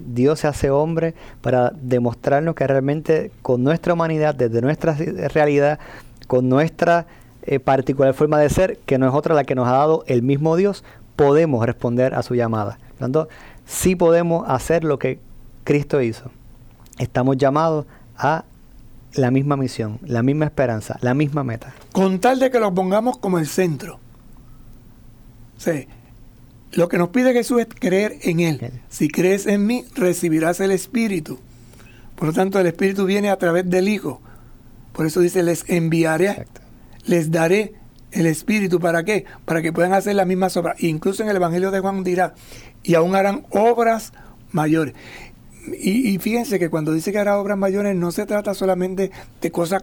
[0.00, 5.78] Dios se hace hombre para demostrarnos que realmente con nuestra humanidad, desde nuestra realidad,
[6.26, 7.06] con nuestra
[7.42, 10.22] eh, particular forma de ser, que no es otra la que nos ha dado el
[10.22, 10.84] mismo Dios,
[11.16, 12.78] podemos responder a su llamada.
[12.90, 13.28] Por tanto,
[13.64, 15.20] sí podemos hacer lo que
[15.64, 16.30] Cristo hizo.
[16.98, 18.44] Estamos llamados a
[19.14, 21.72] la misma misión, la misma esperanza, la misma meta.
[21.92, 23.98] Con tal de que lo pongamos como el centro.
[25.58, 25.88] Sí,
[26.72, 28.72] lo que nos pide Jesús es creer en Él.
[28.88, 31.38] Si crees en mí, recibirás el Espíritu.
[32.14, 34.20] Por lo tanto, el Espíritu viene a través del Hijo.
[34.92, 36.46] Por eso dice, les enviaré,
[37.04, 37.74] les daré
[38.12, 38.80] el Espíritu.
[38.80, 39.24] ¿Para qué?
[39.44, 40.82] Para que puedan hacer las mismas obras.
[40.82, 42.34] Incluso en el Evangelio de Juan dirá,
[42.82, 44.12] y aún harán obras
[44.52, 44.94] mayores.
[45.80, 49.50] Y, y fíjense que cuando dice que hará obras mayores, no se trata solamente de
[49.50, 49.82] cosas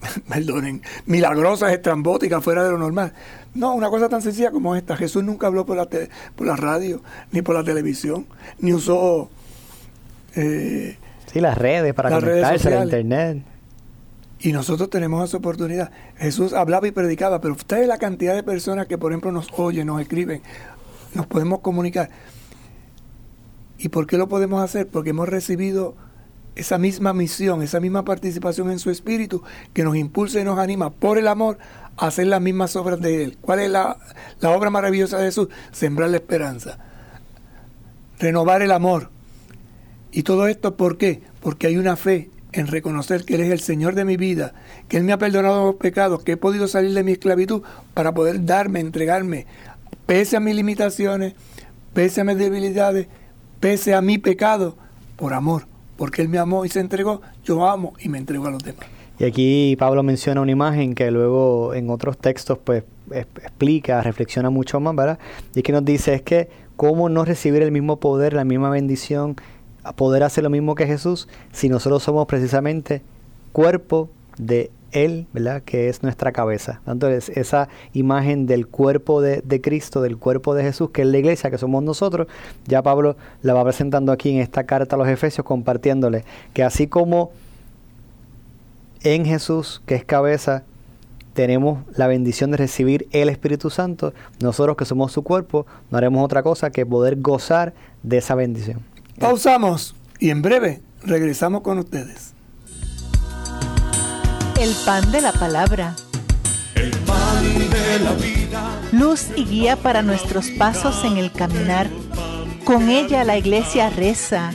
[0.28, 3.12] perdonen, milagrosas, estrambóticas, fuera de lo normal.
[3.56, 4.96] No, una cosa tan sencilla como esta.
[4.96, 5.88] Jesús nunca habló por la,
[6.36, 7.02] por la radio,
[7.32, 8.26] ni por la televisión,
[8.58, 9.30] ni usó...
[10.34, 10.98] Eh,
[11.32, 13.42] sí, las redes para conectarse, la internet.
[14.40, 15.90] Y nosotros tenemos esa oportunidad.
[16.18, 19.86] Jesús hablaba y predicaba, pero ustedes la cantidad de personas que, por ejemplo, nos oyen,
[19.86, 20.42] nos escriben,
[21.14, 22.10] nos podemos comunicar.
[23.78, 24.86] ¿Y por qué lo podemos hacer?
[24.86, 25.94] Porque hemos recibido
[26.56, 29.42] esa misma misión, esa misma participación en su espíritu
[29.72, 31.58] que nos impulsa y nos anima por el amor
[31.96, 33.38] a hacer las mismas obras de Él.
[33.40, 33.98] ¿Cuál es la,
[34.42, 35.48] obra maravillosa de Jesús?
[35.70, 36.78] Sembrar la esperanza,
[38.18, 39.10] renovar el amor.
[40.12, 41.22] ¿Y todo esto por qué?
[41.46, 44.52] porque hay una fe en reconocer que Él es el Señor de mi vida,
[44.88, 47.62] que Él me ha perdonado los pecados, que he podido salir de mi esclavitud
[47.94, 49.46] para poder darme, entregarme,
[50.06, 51.34] pese a mis limitaciones,
[51.94, 53.06] pese a mis debilidades,
[53.60, 54.76] pese a mi pecado,
[55.14, 58.50] por amor, porque Él me amó y se entregó, yo amo y me entrego a
[58.50, 58.86] los demás.
[59.18, 64.78] Y aquí Pablo menciona una imagen que luego en otros textos pues explica, reflexiona mucho
[64.78, 65.18] más, ¿verdad?
[65.54, 69.36] Y que nos dice es que cómo no recibir el mismo poder, la misma bendición,
[69.96, 73.02] poder hacer lo mismo que Jesús, si nosotros somos precisamente
[73.52, 74.70] cuerpo de
[75.04, 75.62] Él, ¿verdad?
[75.62, 76.80] Que es nuestra cabeza.
[76.86, 81.18] Entonces, esa imagen del cuerpo de, de, Cristo, del cuerpo de Jesús, que es la
[81.18, 82.26] iglesia, que somos nosotros,
[82.66, 86.24] ya Pablo la va presentando aquí en esta carta a los Efesios, compartiéndole
[86.54, 87.30] que así como
[89.02, 90.64] en Jesús, que es cabeza,
[91.34, 96.24] tenemos la bendición de recibir el Espíritu Santo, nosotros que somos su cuerpo, no haremos
[96.24, 98.80] otra cosa que poder gozar de esa bendición.
[99.18, 102.35] Pausamos y en breve regresamos con ustedes.
[104.58, 105.94] El pan de la palabra.
[106.74, 108.80] El pan de la vida.
[108.92, 111.88] Luz y guía para nuestros pasos en el caminar.
[112.64, 114.52] Con ella la iglesia reza,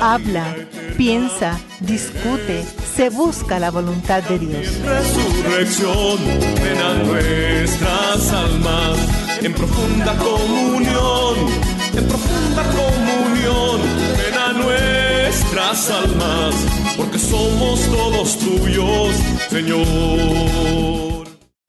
[0.00, 0.56] habla,
[0.96, 4.66] piensa, discute, se busca la voluntad de Dios.
[4.84, 6.18] Resurrección,
[6.62, 8.98] ven a nuestras almas
[9.42, 11.36] en profunda comunión,
[11.94, 13.01] en profunda comunión,
[15.32, 16.54] nuestras almas,
[16.94, 19.16] porque somos todos tuyos,
[19.48, 21.01] Señor.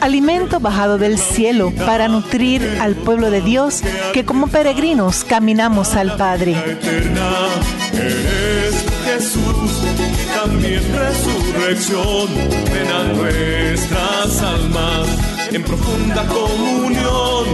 [0.00, 3.82] Alimento bajado del cielo para nutrir al pueblo de Dios
[4.12, 6.56] que como peregrinos caminamos al Padre.
[7.92, 9.82] Eres Jesús
[10.34, 12.28] también resurrección.
[12.72, 15.08] Ven a nuestras almas
[15.52, 17.46] en profunda comunión,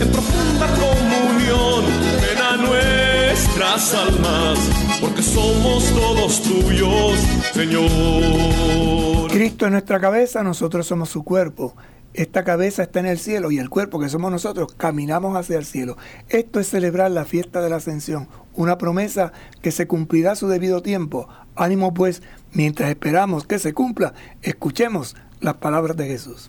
[0.00, 1.84] en profunda comunión.
[2.20, 4.58] Ven a nuestras almas
[5.00, 7.18] porque somos todos tuyos,
[7.52, 9.03] Señor.
[9.34, 11.74] Cristo es nuestra cabeza, nosotros somos su cuerpo.
[12.12, 15.64] Esta cabeza está en el cielo y el cuerpo que somos nosotros caminamos hacia el
[15.64, 15.96] cielo.
[16.28, 20.46] Esto es celebrar la fiesta de la ascensión, una promesa que se cumplirá a su
[20.46, 21.28] debido tiempo.
[21.56, 22.22] Ánimo pues,
[22.52, 26.48] mientras esperamos que se cumpla, escuchemos las palabras de Jesús.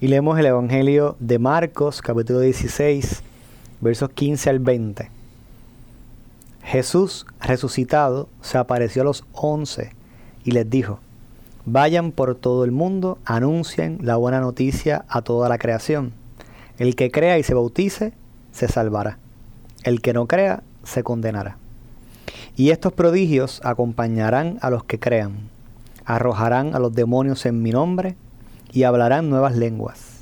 [0.00, 3.22] Y leemos el Evangelio de Marcos, capítulo 16,
[3.80, 5.08] versos 15 al 20.
[6.64, 9.92] Jesús resucitado se apareció a los once
[10.42, 10.98] y les dijo,
[11.70, 16.14] Vayan por todo el mundo, anuncien la buena noticia a toda la creación.
[16.78, 18.14] El que crea y se bautice,
[18.52, 19.18] se salvará.
[19.84, 21.58] El que no crea, se condenará.
[22.56, 25.50] Y estos prodigios acompañarán a los que crean.
[26.06, 28.16] Arrojarán a los demonios en mi nombre
[28.72, 30.20] y hablarán nuevas lenguas.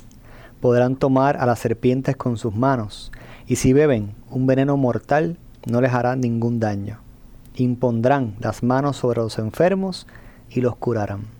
[0.59, 3.09] Podrán tomar a las serpientes con sus manos,
[3.47, 6.99] y si beben un veneno mortal, no les hará ningún daño.
[7.55, 10.07] Impondrán las manos sobre los enfermos
[10.49, 11.36] y los curarán.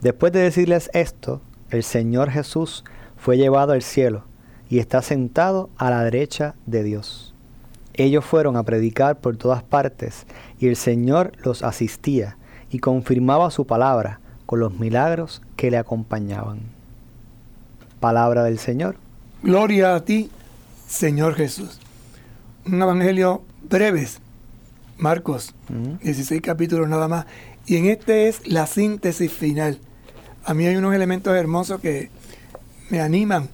[0.00, 1.40] Después de decirles esto,
[1.70, 2.84] el Señor Jesús
[3.16, 4.24] fue llevado al cielo
[4.68, 7.34] y está sentado a la derecha de Dios.
[7.94, 10.26] Ellos fueron a predicar por todas partes
[10.58, 12.36] y el Señor los asistía
[12.70, 16.60] y confirmaba su palabra con los milagros que le acompañaban.
[18.00, 18.96] Palabra del Señor.
[19.42, 20.30] Gloria a ti,
[20.86, 21.80] Señor Jesús.
[22.66, 24.20] Un evangelio breves,
[24.98, 25.54] Marcos,
[26.02, 27.26] 16 capítulos nada más.
[27.66, 29.78] Y en este es la síntesis final.
[30.44, 32.10] A mí hay unos elementos hermosos que
[32.90, 33.48] me animan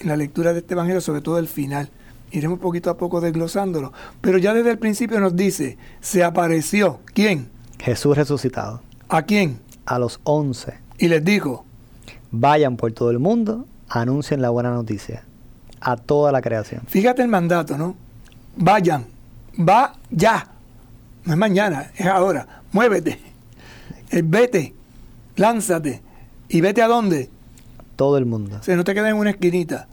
[0.00, 1.90] en la lectura de este evangelio, sobre todo el final.
[2.30, 3.92] Iremos poquito a poco desglosándolo.
[4.20, 7.00] Pero ya desde el principio nos dice, se apareció.
[7.12, 7.50] ¿Quién?
[7.80, 8.80] Jesús resucitado.
[9.08, 9.58] ¿A quién?
[9.84, 10.74] A los once.
[10.98, 11.64] Y les dijo,
[12.30, 15.24] Vayan por todo el mundo, anuncien la buena noticia
[15.80, 16.82] a toda la creación.
[16.86, 17.96] fíjate el mandato, ¿no?
[18.56, 19.04] Vayan,
[19.58, 20.46] va ya.
[21.24, 22.62] No es mañana, es ahora.
[22.72, 23.31] Muévete.
[24.12, 24.74] Eh, vete,
[25.36, 26.02] lánzate.
[26.48, 27.30] ¿Y vete a dónde?
[27.96, 28.58] Todo el mundo.
[28.60, 29.88] O sea, no te quedes en una esquinita.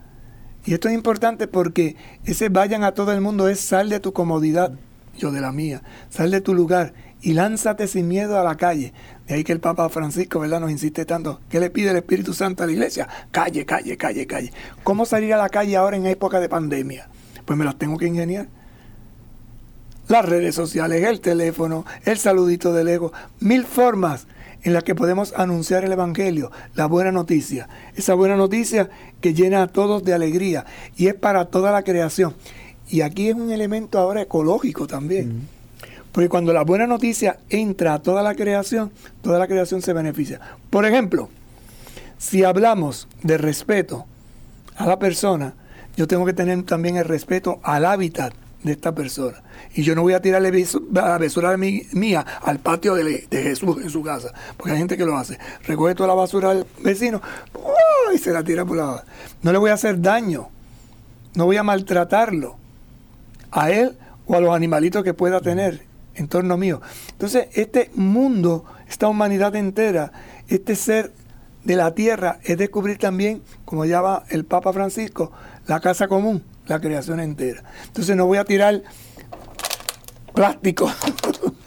[0.66, 1.96] Y esto es importante porque
[2.26, 4.74] ese vayan a todo el mundo es sal de tu comodidad,
[5.18, 8.94] yo de la mía, sal de tu lugar y lánzate sin miedo a la calle.
[9.26, 11.40] De ahí que el Papa Francisco, ¿verdad?, nos insiste tanto.
[11.50, 13.08] ¿Qué le pide el Espíritu Santo a la iglesia?
[13.32, 14.52] Calle, calle, calle, calle.
[14.84, 17.08] ¿Cómo salir a la calle ahora en época de pandemia?
[17.46, 18.48] Pues me las tengo que ingeniar.
[20.10, 24.26] Las redes sociales, el teléfono, el saludito del ego, mil formas
[24.64, 27.70] en las que podemos anunciar el Evangelio, la buena noticia.
[27.96, 28.90] Esa buena noticia
[29.22, 30.66] que llena a todos de alegría
[30.98, 32.34] y es para toda la creación.
[32.90, 35.48] Y aquí es un elemento ahora ecológico también.
[36.12, 38.92] Porque cuando la buena noticia entra a toda la creación,
[39.22, 40.42] toda la creación se beneficia.
[40.72, 41.30] Por ejemplo,
[42.18, 44.08] si hablamos de respeto
[44.76, 45.54] a la persona,
[45.96, 48.34] yo tengo que tener también el respeto al hábitat
[48.64, 49.42] de esta persona.
[49.74, 54.04] Y yo no voy a tirarle la basura mía al patio de, Jesús en su
[54.04, 55.38] casa, porque hay gente que lo hace.
[55.66, 57.22] Recoge toda la basura del vecino
[58.14, 59.04] y se la tira por la...
[59.42, 60.50] No le voy a hacer daño,
[61.36, 62.58] no voy a maltratarlo
[63.52, 65.86] a él o a los animalitos que pueda tener
[66.16, 66.82] en torno mío.
[67.12, 70.12] Entonces, este mundo, esta humanidad entera,
[70.48, 71.14] este ser
[71.64, 75.32] de la tierra, es descubrir también, como llama el Papa Francisco,
[75.68, 77.64] la casa común, la creación entera.
[77.88, 78.84] Entonces, no voy a tirar
[80.34, 80.94] plásticos,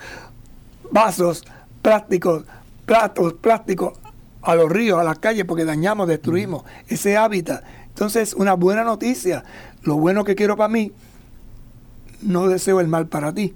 [0.91, 1.45] vasos,
[1.83, 2.45] plásticos,
[2.87, 3.99] platos, plásticos
[4.41, 7.65] a los ríos, a las calles, porque dañamos, destruimos ese hábitat.
[7.89, 9.45] Entonces, una buena noticia.
[9.83, 10.93] Lo bueno que quiero para mí,
[12.23, 13.55] no deseo el mal para ti.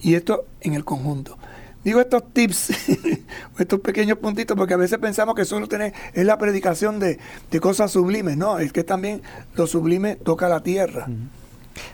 [0.00, 1.38] Y esto en el conjunto.
[1.84, 2.70] Digo estos tips,
[3.58, 7.18] estos pequeños puntitos, porque a veces pensamos que solo tener, es la predicación de,
[7.60, 8.36] cosas sublimes.
[8.36, 9.22] No, es que también
[9.54, 11.08] lo sublime toca la tierra.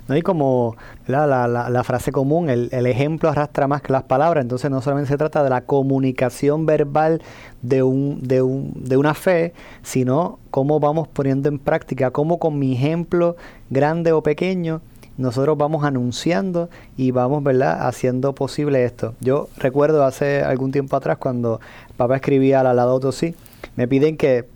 [0.08, 0.76] No hay como
[1.06, 5.08] la, la, frase común, el, el, ejemplo arrastra más que las palabras, entonces no solamente
[5.08, 7.22] se trata de la comunicación verbal
[7.62, 12.58] de, un, de, un, de una fe, sino cómo vamos poniendo en práctica, cómo con
[12.58, 13.36] mi ejemplo
[13.70, 14.80] grande o pequeño,
[15.18, 19.14] nosotros vamos anunciando y vamos, ¿verdad?, haciendo posible esto.
[19.20, 21.60] Yo recuerdo hace algún tiempo atrás cuando
[21.96, 23.34] papá escribía a la sí,
[23.76, 24.46] me piden que,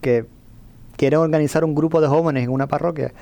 [0.00, 0.26] que
[0.96, 3.12] quieren organizar un grupo de jóvenes en una parroquia.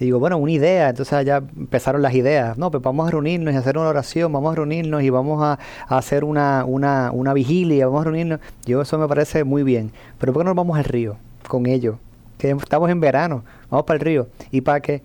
[0.00, 2.56] Digo, bueno, una idea, entonces allá empezaron las ideas.
[2.56, 5.58] No, pues vamos a reunirnos y hacer una oración, vamos a reunirnos y vamos a,
[5.88, 8.40] hacer una, una, una vigilia, vamos a reunirnos.
[8.64, 9.90] Yo eso me parece muy bien.
[10.18, 11.16] Pero ¿por qué no vamos al río
[11.48, 11.96] con ellos?
[12.38, 14.28] Que estamos en verano, vamos para el río.
[14.52, 15.02] ¿Y para qué?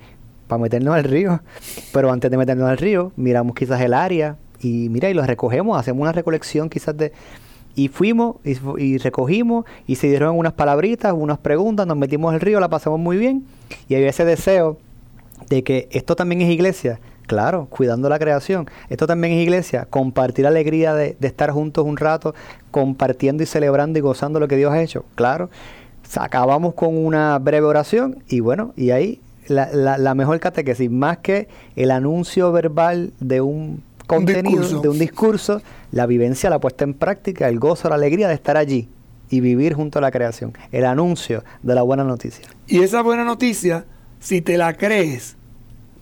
[0.47, 1.41] Para meternos al río.
[1.91, 5.77] Pero antes de meternos al río, miramos quizás el área y mira, y los recogemos,
[5.79, 7.11] hacemos una recolección quizás de...
[7.75, 12.59] Y fuimos y, recogimos y se dieron unas palabritas, unas preguntas, nos metimos al río,
[12.59, 13.45] la pasamos muy bien
[13.89, 14.77] y había ese deseo
[15.49, 18.69] de que esto también es iglesia, claro, cuidando la creación.
[18.89, 22.35] Esto también es iglesia, compartir la alegría de, de, estar juntos un rato,
[22.69, 25.49] compartiendo y celebrando y gozando lo que Dios ha hecho, claro.
[26.15, 31.47] Acabamos con una breve oración y bueno, y ahí la, la, mejor catequesis, más que
[31.75, 37.47] el anuncio verbal de un contenido, de un discurso, la vivencia, la puesta en práctica,
[37.47, 38.89] el gozo, la alegría de estar allí
[39.29, 42.45] y vivir junto a la creación, el anuncio de la buena noticia.
[42.67, 43.85] Y esa buena noticia,
[44.19, 45.35] si te la crees,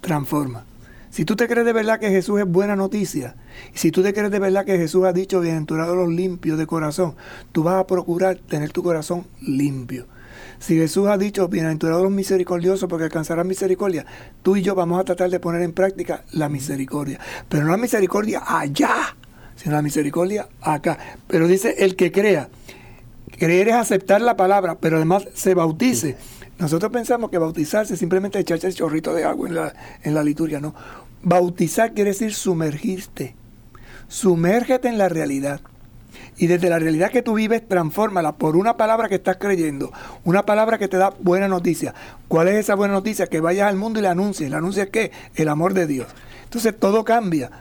[0.01, 0.65] transforma.
[1.11, 3.35] Si tú te crees de verdad que Jesús es buena noticia,
[3.73, 7.15] si tú te crees de verdad que Jesús ha dicho bienaventurados los limpios de corazón,
[7.51, 10.05] tú vas a procurar tener tu corazón limpio.
[10.61, 14.05] Si Jesús ha dicho, bienaventurados los misericordiosos porque alcanzarán misericordia,
[14.43, 17.19] tú y yo vamos a tratar de poner en práctica la misericordia.
[17.49, 19.15] Pero no la misericordia allá,
[19.55, 20.99] sino la misericordia acá.
[21.27, 22.47] Pero dice el que crea.
[23.39, 26.15] Creer es aceptar la palabra, pero además se bautice.
[26.59, 30.23] Nosotros pensamos que bautizarse es simplemente echarse el chorrito de agua en la, en la
[30.23, 30.75] liturgia, no.
[31.23, 33.35] Bautizar quiere decir sumergirte.
[34.07, 35.61] Sumérgete en la realidad.
[36.41, 39.91] Y desde la realidad que tú vives, transfórmala por una palabra que estás creyendo,
[40.23, 41.93] una palabra que te da buena noticia.
[42.27, 43.27] ¿Cuál es esa buena noticia?
[43.27, 44.49] Que vayas al mundo y la anuncies.
[44.49, 45.11] ¿La anuncias qué?
[45.35, 46.07] El amor de Dios.
[46.45, 47.51] Entonces todo cambia.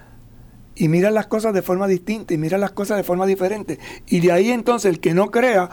[0.75, 3.79] Y mira las cosas de forma distinta y mira las cosas de forma diferente.
[4.07, 5.69] Y de ahí entonces el que no crea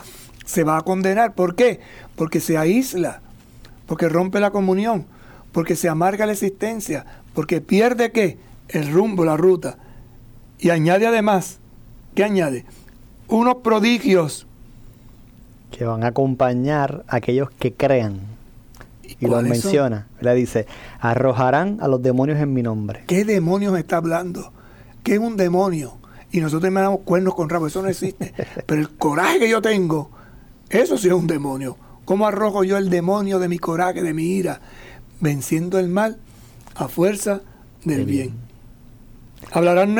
[0.45, 1.33] se va a condenar.
[1.33, 1.79] ¿Por qué?
[2.17, 3.21] Porque se aísla,
[3.85, 5.05] porque rompe la comunión,
[5.53, 8.37] porque se amarga la existencia, porque pierde qué?
[8.67, 9.77] El rumbo, la ruta.
[10.59, 11.59] Y añade además,
[12.13, 12.65] ¿qué añade?
[13.27, 14.47] Unos prodigios
[15.71, 18.21] que van a acompañar a aquellos que crean.
[19.19, 20.07] Y lo menciona.
[20.21, 20.67] Le dice,
[20.99, 23.03] arrojarán a los demonios en mi nombre.
[23.07, 24.51] ¿Qué demonios está hablando?
[25.03, 25.97] ¿Qué es un demonio?
[26.31, 28.33] Y nosotros me damos cuernos con rabo, eso no existe.
[28.65, 30.09] Pero el coraje que yo tengo,
[30.69, 31.77] eso sí es un demonio.
[32.05, 34.61] ¿Cómo arrojo yo el demonio de mi coraje, de mi ira?
[35.19, 36.17] Venciendo el mal
[36.75, 37.41] a fuerza
[37.83, 38.46] del bien.
[39.51, 39.95] Hablarán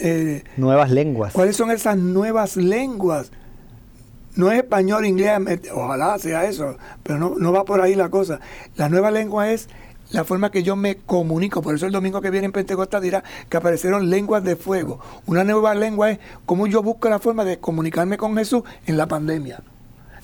[0.00, 1.32] eh, nuevas lenguas.
[1.32, 3.30] ¿Cuáles son esas nuevas lenguas?
[4.36, 5.32] No es español, inglés,
[5.74, 8.40] ojalá sea eso, pero no, no va por ahí la cosa.
[8.76, 9.68] La nueva lengua es
[10.12, 11.62] la forma que yo me comunico.
[11.62, 15.00] Por eso el domingo que viene en Pentecostés dirá que aparecieron lenguas de fuego.
[15.26, 19.06] Una nueva lengua es cómo yo busco la forma de comunicarme con Jesús en la
[19.06, 19.62] pandemia.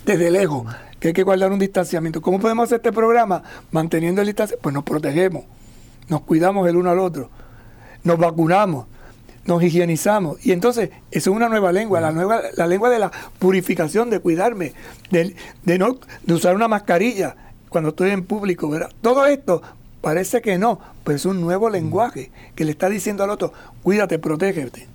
[0.05, 2.23] Desde lejos, que hay que guardar un distanciamiento.
[2.23, 3.43] ¿Cómo podemos hacer este programa?
[3.73, 4.63] Manteniendo el distanciamiento.
[4.63, 5.45] Pues nos protegemos,
[6.09, 7.29] nos cuidamos el uno al otro
[8.07, 8.87] nos vacunamos,
[9.45, 10.45] nos higienizamos.
[10.47, 14.21] Y entonces, eso es una nueva lengua, la, nueva, la lengua de la purificación, de
[14.21, 14.73] cuidarme,
[15.11, 15.35] de,
[15.65, 17.37] de no de usar una mascarilla
[17.69, 18.71] cuando estoy en público.
[18.71, 18.91] ¿verdad?
[19.03, 19.61] Todo esto
[20.01, 23.53] parece que no, pero es un nuevo lenguaje que le está diciendo al otro,
[23.83, 24.87] cuídate, protégete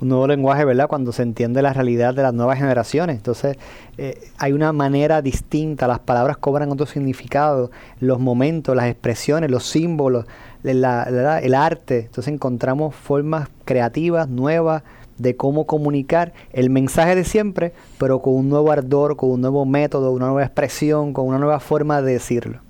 [0.00, 0.86] un nuevo lenguaje, ¿verdad?
[0.86, 3.16] Cuando se entiende la realidad de las nuevas generaciones.
[3.16, 3.56] Entonces,
[3.96, 9.66] eh, hay una manera distinta, las palabras cobran otro significado, los momentos, las expresiones, los
[9.66, 10.26] símbolos,
[10.72, 12.00] el arte.
[12.06, 14.82] Entonces, encontramos formas creativas, nuevas,
[15.18, 19.66] de cómo comunicar el mensaje de siempre, pero con un nuevo ardor, con un nuevo
[19.66, 22.60] método, una nueva expresión, con una nueva forma de decirlo.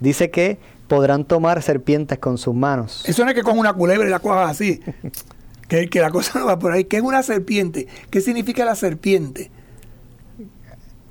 [0.00, 3.04] Dice que podrán tomar serpientes con sus manos.
[3.06, 4.80] Eso no es que con una culebra y la cojas así.
[5.68, 6.84] que, que, la cosa no va por ahí.
[6.84, 7.88] ¿Qué es una serpiente?
[8.10, 9.50] ¿Qué significa la serpiente?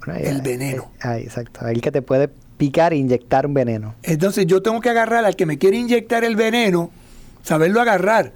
[0.08, 0.92] el veneno.
[1.04, 1.68] Eh, exacto.
[1.68, 2.30] El que te puede
[2.62, 3.96] picar e inyectar un veneno.
[4.04, 6.92] Entonces yo tengo que agarrar al que me quiere inyectar el veneno,
[7.42, 8.34] saberlo agarrar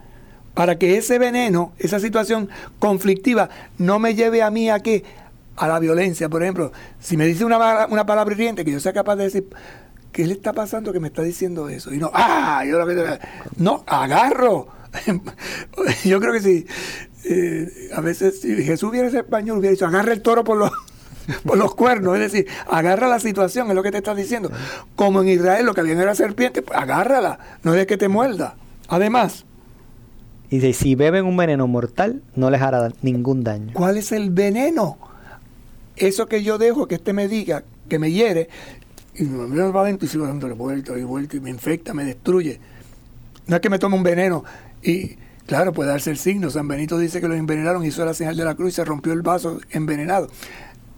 [0.55, 2.49] para que ese veneno, esa situación
[2.79, 5.03] conflictiva, no me lleve a mí a qué?
[5.57, 6.27] A la violencia.
[6.27, 9.47] Por ejemplo, si me dice una, una palabra hiriente que yo sea capaz de decir,
[10.11, 11.93] ¿qué le está pasando que me está diciendo eso?
[11.93, 12.63] Y no, ¡ah!
[12.67, 13.19] Yo lo que,
[13.57, 14.69] no, agarro.
[16.03, 16.65] yo creo que si
[17.25, 20.71] eh, a veces si Jesús hubiera ese español, hubiera dicho, agarra el toro por los,
[21.45, 24.51] por los cuernos, es decir, agarra la situación, es lo que te está diciendo.
[24.95, 28.55] Como en Israel lo que había era serpiente, pues agárrala, no es que te muerda.
[28.87, 29.45] Además,
[30.49, 33.71] y dice, si beben un veneno mortal, no les hará ningún daño.
[33.73, 34.97] ¿Cuál es el veneno?
[35.95, 38.49] Eso que yo dejo que este me diga, que me hiere,
[39.15, 42.59] y me va adentro y sigo dándole vuelta y vuelta y me infecta, me destruye.
[43.47, 44.43] No es que me tome un veneno
[44.83, 45.17] y,
[45.47, 46.49] claro, puede darse el signo.
[46.49, 49.13] San Benito dice que lo envenenaron, hizo la señal de la cruz y se rompió
[49.13, 50.29] el vaso envenenado.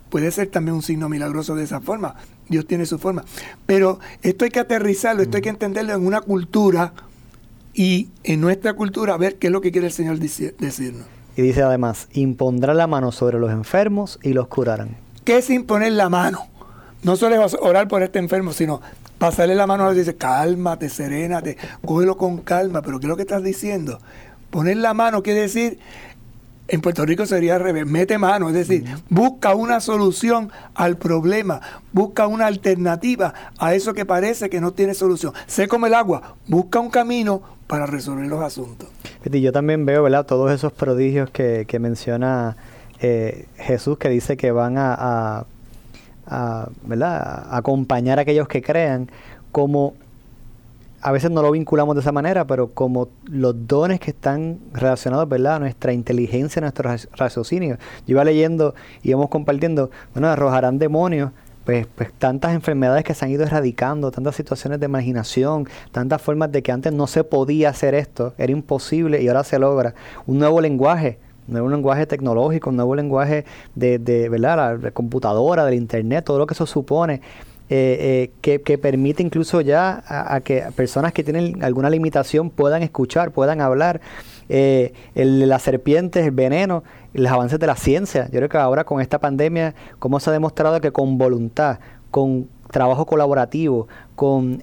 [0.09, 2.15] Puede ser también un signo milagroso de esa forma.
[2.49, 3.23] Dios tiene su forma.
[3.65, 6.93] Pero esto hay que aterrizarlo, esto hay que entenderlo en una cultura
[7.73, 11.05] y en nuestra cultura ver qué es lo que quiere el Señor decirnos.
[11.35, 14.97] Y dice además, impondrá la mano sobre los enfermos y los curarán.
[15.23, 16.47] ¿Qué es imponer la mano?
[17.03, 18.81] No solo es orar por este enfermo, sino
[19.19, 23.09] pasarle la mano a él y dice, cálmate, serénate, cógelo con calma, pero ¿qué es
[23.09, 23.99] lo que estás diciendo?
[24.49, 25.79] Poner la mano quiere decir
[26.67, 31.61] en Puerto Rico sería al revés, mete mano, es decir, busca una solución al problema,
[31.93, 35.33] busca una alternativa a eso que parece que no tiene solución.
[35.45, 38.89] Sé como el agua, busca un camino para resolver los asuntos.
[39.23, 40.25] Yo también veo, ¿verdad?
[40.25, 42.57] Todos esos prodigios que, menciona
[42.99, 45.45] eh, Jesús, que dice que van a,
[46.25, 47.45] a, ¿verdad?
[47.49, 49.09] a acompañar a aquellos que crean,
[49.51, 49.95] como
[51.01, 55.29] a veces no lo vinculamos de esa manera, pero como los dones que están relacionados,
[55.29, 55.55] ¿verdad?
[55.55, 57.77] A nuestra inteligencia, a nuestro raciocinio.
[58.05, 58.73] Yo iba leyendo
[59.03, 61.31] y íbamos compartiendo, bueno, arrojarán demonios,
[61.65, 66.51] pues, pues tantas enfermedades que se han ido erradicando, tantas situaciones de imaginación, tantas formas
[66.51, 69.93] de que antes no se podía hacer esto, era imposible y ahora se logra.
[70.25, 73.45] Un nuevo lenguaje, un nuevo lenguaje tecnológico, un nuevo lenguaje
[73.75, 74.79] de, de ¿verdad?
[74.81, 77.21] la computadora, del internet, todo lo que eso supone.
[77.69, 83.31] Eh, eh, que, permite incluso ya a, que personas que tienen alguna limitación puedan escuchar,
[83.31, 83.99] puedan hablar.
[84.49, 88.25] Eh, las serpientes, el veneno, los avances de la ciencia.
[88.27, 92.47] Yo creo que ahora con esta pandemia, cómo se ha demostrado que con voluntad, con
[92.71, 94.61] trabajo colaborativo, con,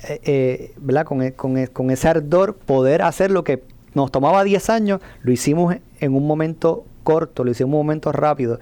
[0.78, 1.04] ¿verdad?
[1.04, 5.76] Con, con, con, ese ardor, poder hacer lo que nos tomaba 10 años, lo hicimos
[6.00, 8.58] en un momento corto, lo hicimos en un momento rápido.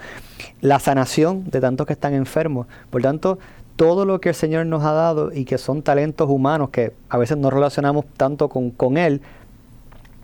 [0.60, 2.66] La sanación de tantos que están enfermos.
[2.90, 3.38] Por tanto,
[3.76, 7.18] todo lo que el Señor nos ha dado y que son talentos humanos que a
[7.18, 9.22] veces no relacionamos tanto con, con Él,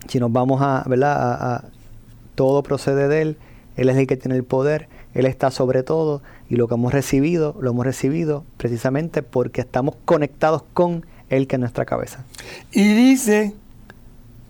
[0.07, 1.15] si nos vamos a, ¿verdad?
[1.19, 1.65] A,
[2.35, 3.37] todo procede de Él,
[3.75, 6.93] Él es el que tiene el poder, Él está sobre todo y lo que hemos
[6.93, 12.23] recibido, lo hemos recibido precisamente porque estamos conectados con Él que es nuestra cabeza.
[12.71, 13.53] Y dice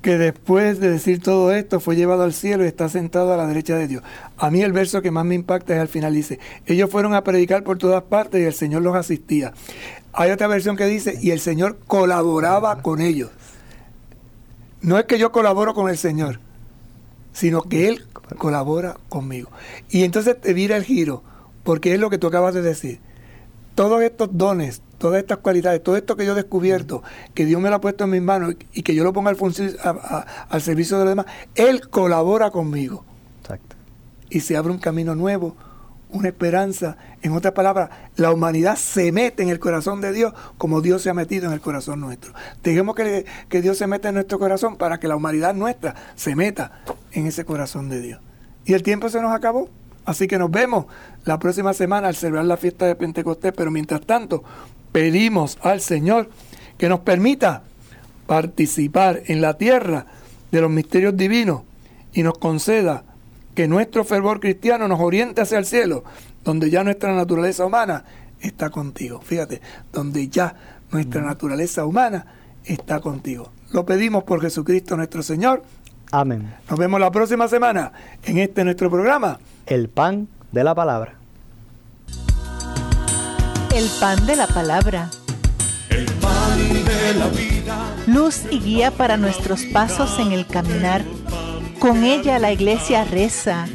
[0.01, 3.47] que después de decir todo esto fue llevado al cielo y está sentado a la
[3.47, 4.03] derecha de Dios.
[4.37, 7.23] A mí el verso que más me impacta es al final, dice, ellos fueron a
[7.23, 9.53] predicar por todas partes y el Señor los asistía.
[10.13, 13.29] Hay otra versión que dice, y el Señor colaboraba con ellos.
[14.81, 16.39] No es que yo colaboro con el Señor,
[17.33, 18.05] sino que Él
[18.37, 19.49] colabora conmigo.
[19.89, 21.23] Y entonces te vira el giro,
[21.63, 22.99] porque es lo que tú acabas de decir.
[23.75, 27.01] Todos estos dones, todas estas cualidades, todo esto que yo he descubierto,
[27.33, 29.37] que Dios me lo ha puesto en mis manos y que yo lo ponga al,
[30.49, 31.25] al servicio de los demás,
[31.55, 33.03] Él colabora conmigo.
[33.41, 33.75] Exacto.
[34.29, 35.55] Y se abre un camino nuevo,
[36.09, 36.97] una esperanza.
[37.21, 41.09] En otras palabras, la humanidad se mete en el corazón de Dios como Dios se
[41.09, 42.33] ha metido en el corazón nuestro.
[42.61, 46.35] Dejemos que, que Dios se meta en nuestro corazón para que la humanidad nuestra se
[46.35, 48.21] meta en ese corazón de Dios.
[48.65, 49.69] Y el tiempo se nos acabó.
[50.09, 50.87] Así que nos vemos
[51.23, 54.43] la próxima semana al celebrar la fiesta de Pentecostés, pero mientras tanto
[54.91, 56.31] pedimos al Señor
[56.79, 57.61] que nos permita
[58.25, 60.07] participar en la tierra
[60.51, 61.61] de los misterios divinos
[62.11, 63.03] y nos conceda
[63.53, 66.03] que nuestro fervor cristiano nos oriente hacia el cielo,
[66.43, 68.03] donde ya nuestra naturaleza humana
[68.41, 69.21] está contigo.
[69.21, 69.61] Fíjate,
[69.93, 70.55] donde ya
[70.91, 72.25] nuestra naturaleza humana
[72.65, 73.51] está contigo.
[73.73, 75.61] Lo pedimos por Jesucristo nuestro Señor.
[76.11, 76.51] Amén.
[76.67, 77.91] Nos vemos la próxima semana
[78.23, 79.37] en este nuestro programa.
[79.69, 81.13] El pan de la palabra.
[83.71, 85.11] El pan de la palabra.
[85.91, 87.77] El pan de la vida.
[88.07, 91.03] Luz y guía para nuestros pasos en el caminar.
[91.77, 93.67] Con ella la iglesia reza,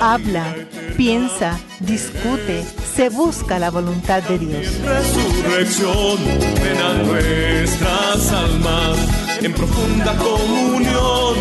[0.00, 0.54] habla,
[0.96, 4.66] piensa, discute, se busca la voluntad de Dios.
[4.84, 6.16] Resurrección,
[6.62, 8.98] ven a nuestras almas
[9.42, 11.34] en profunda comunión,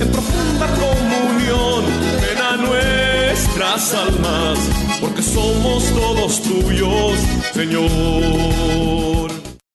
[0.00, 1.03] en profunda comunión,
[3.64, 4.58] nuestras almas,
[5.00, 7.18] porque somos todos tuyos,
[7.54, 9.13] Señor.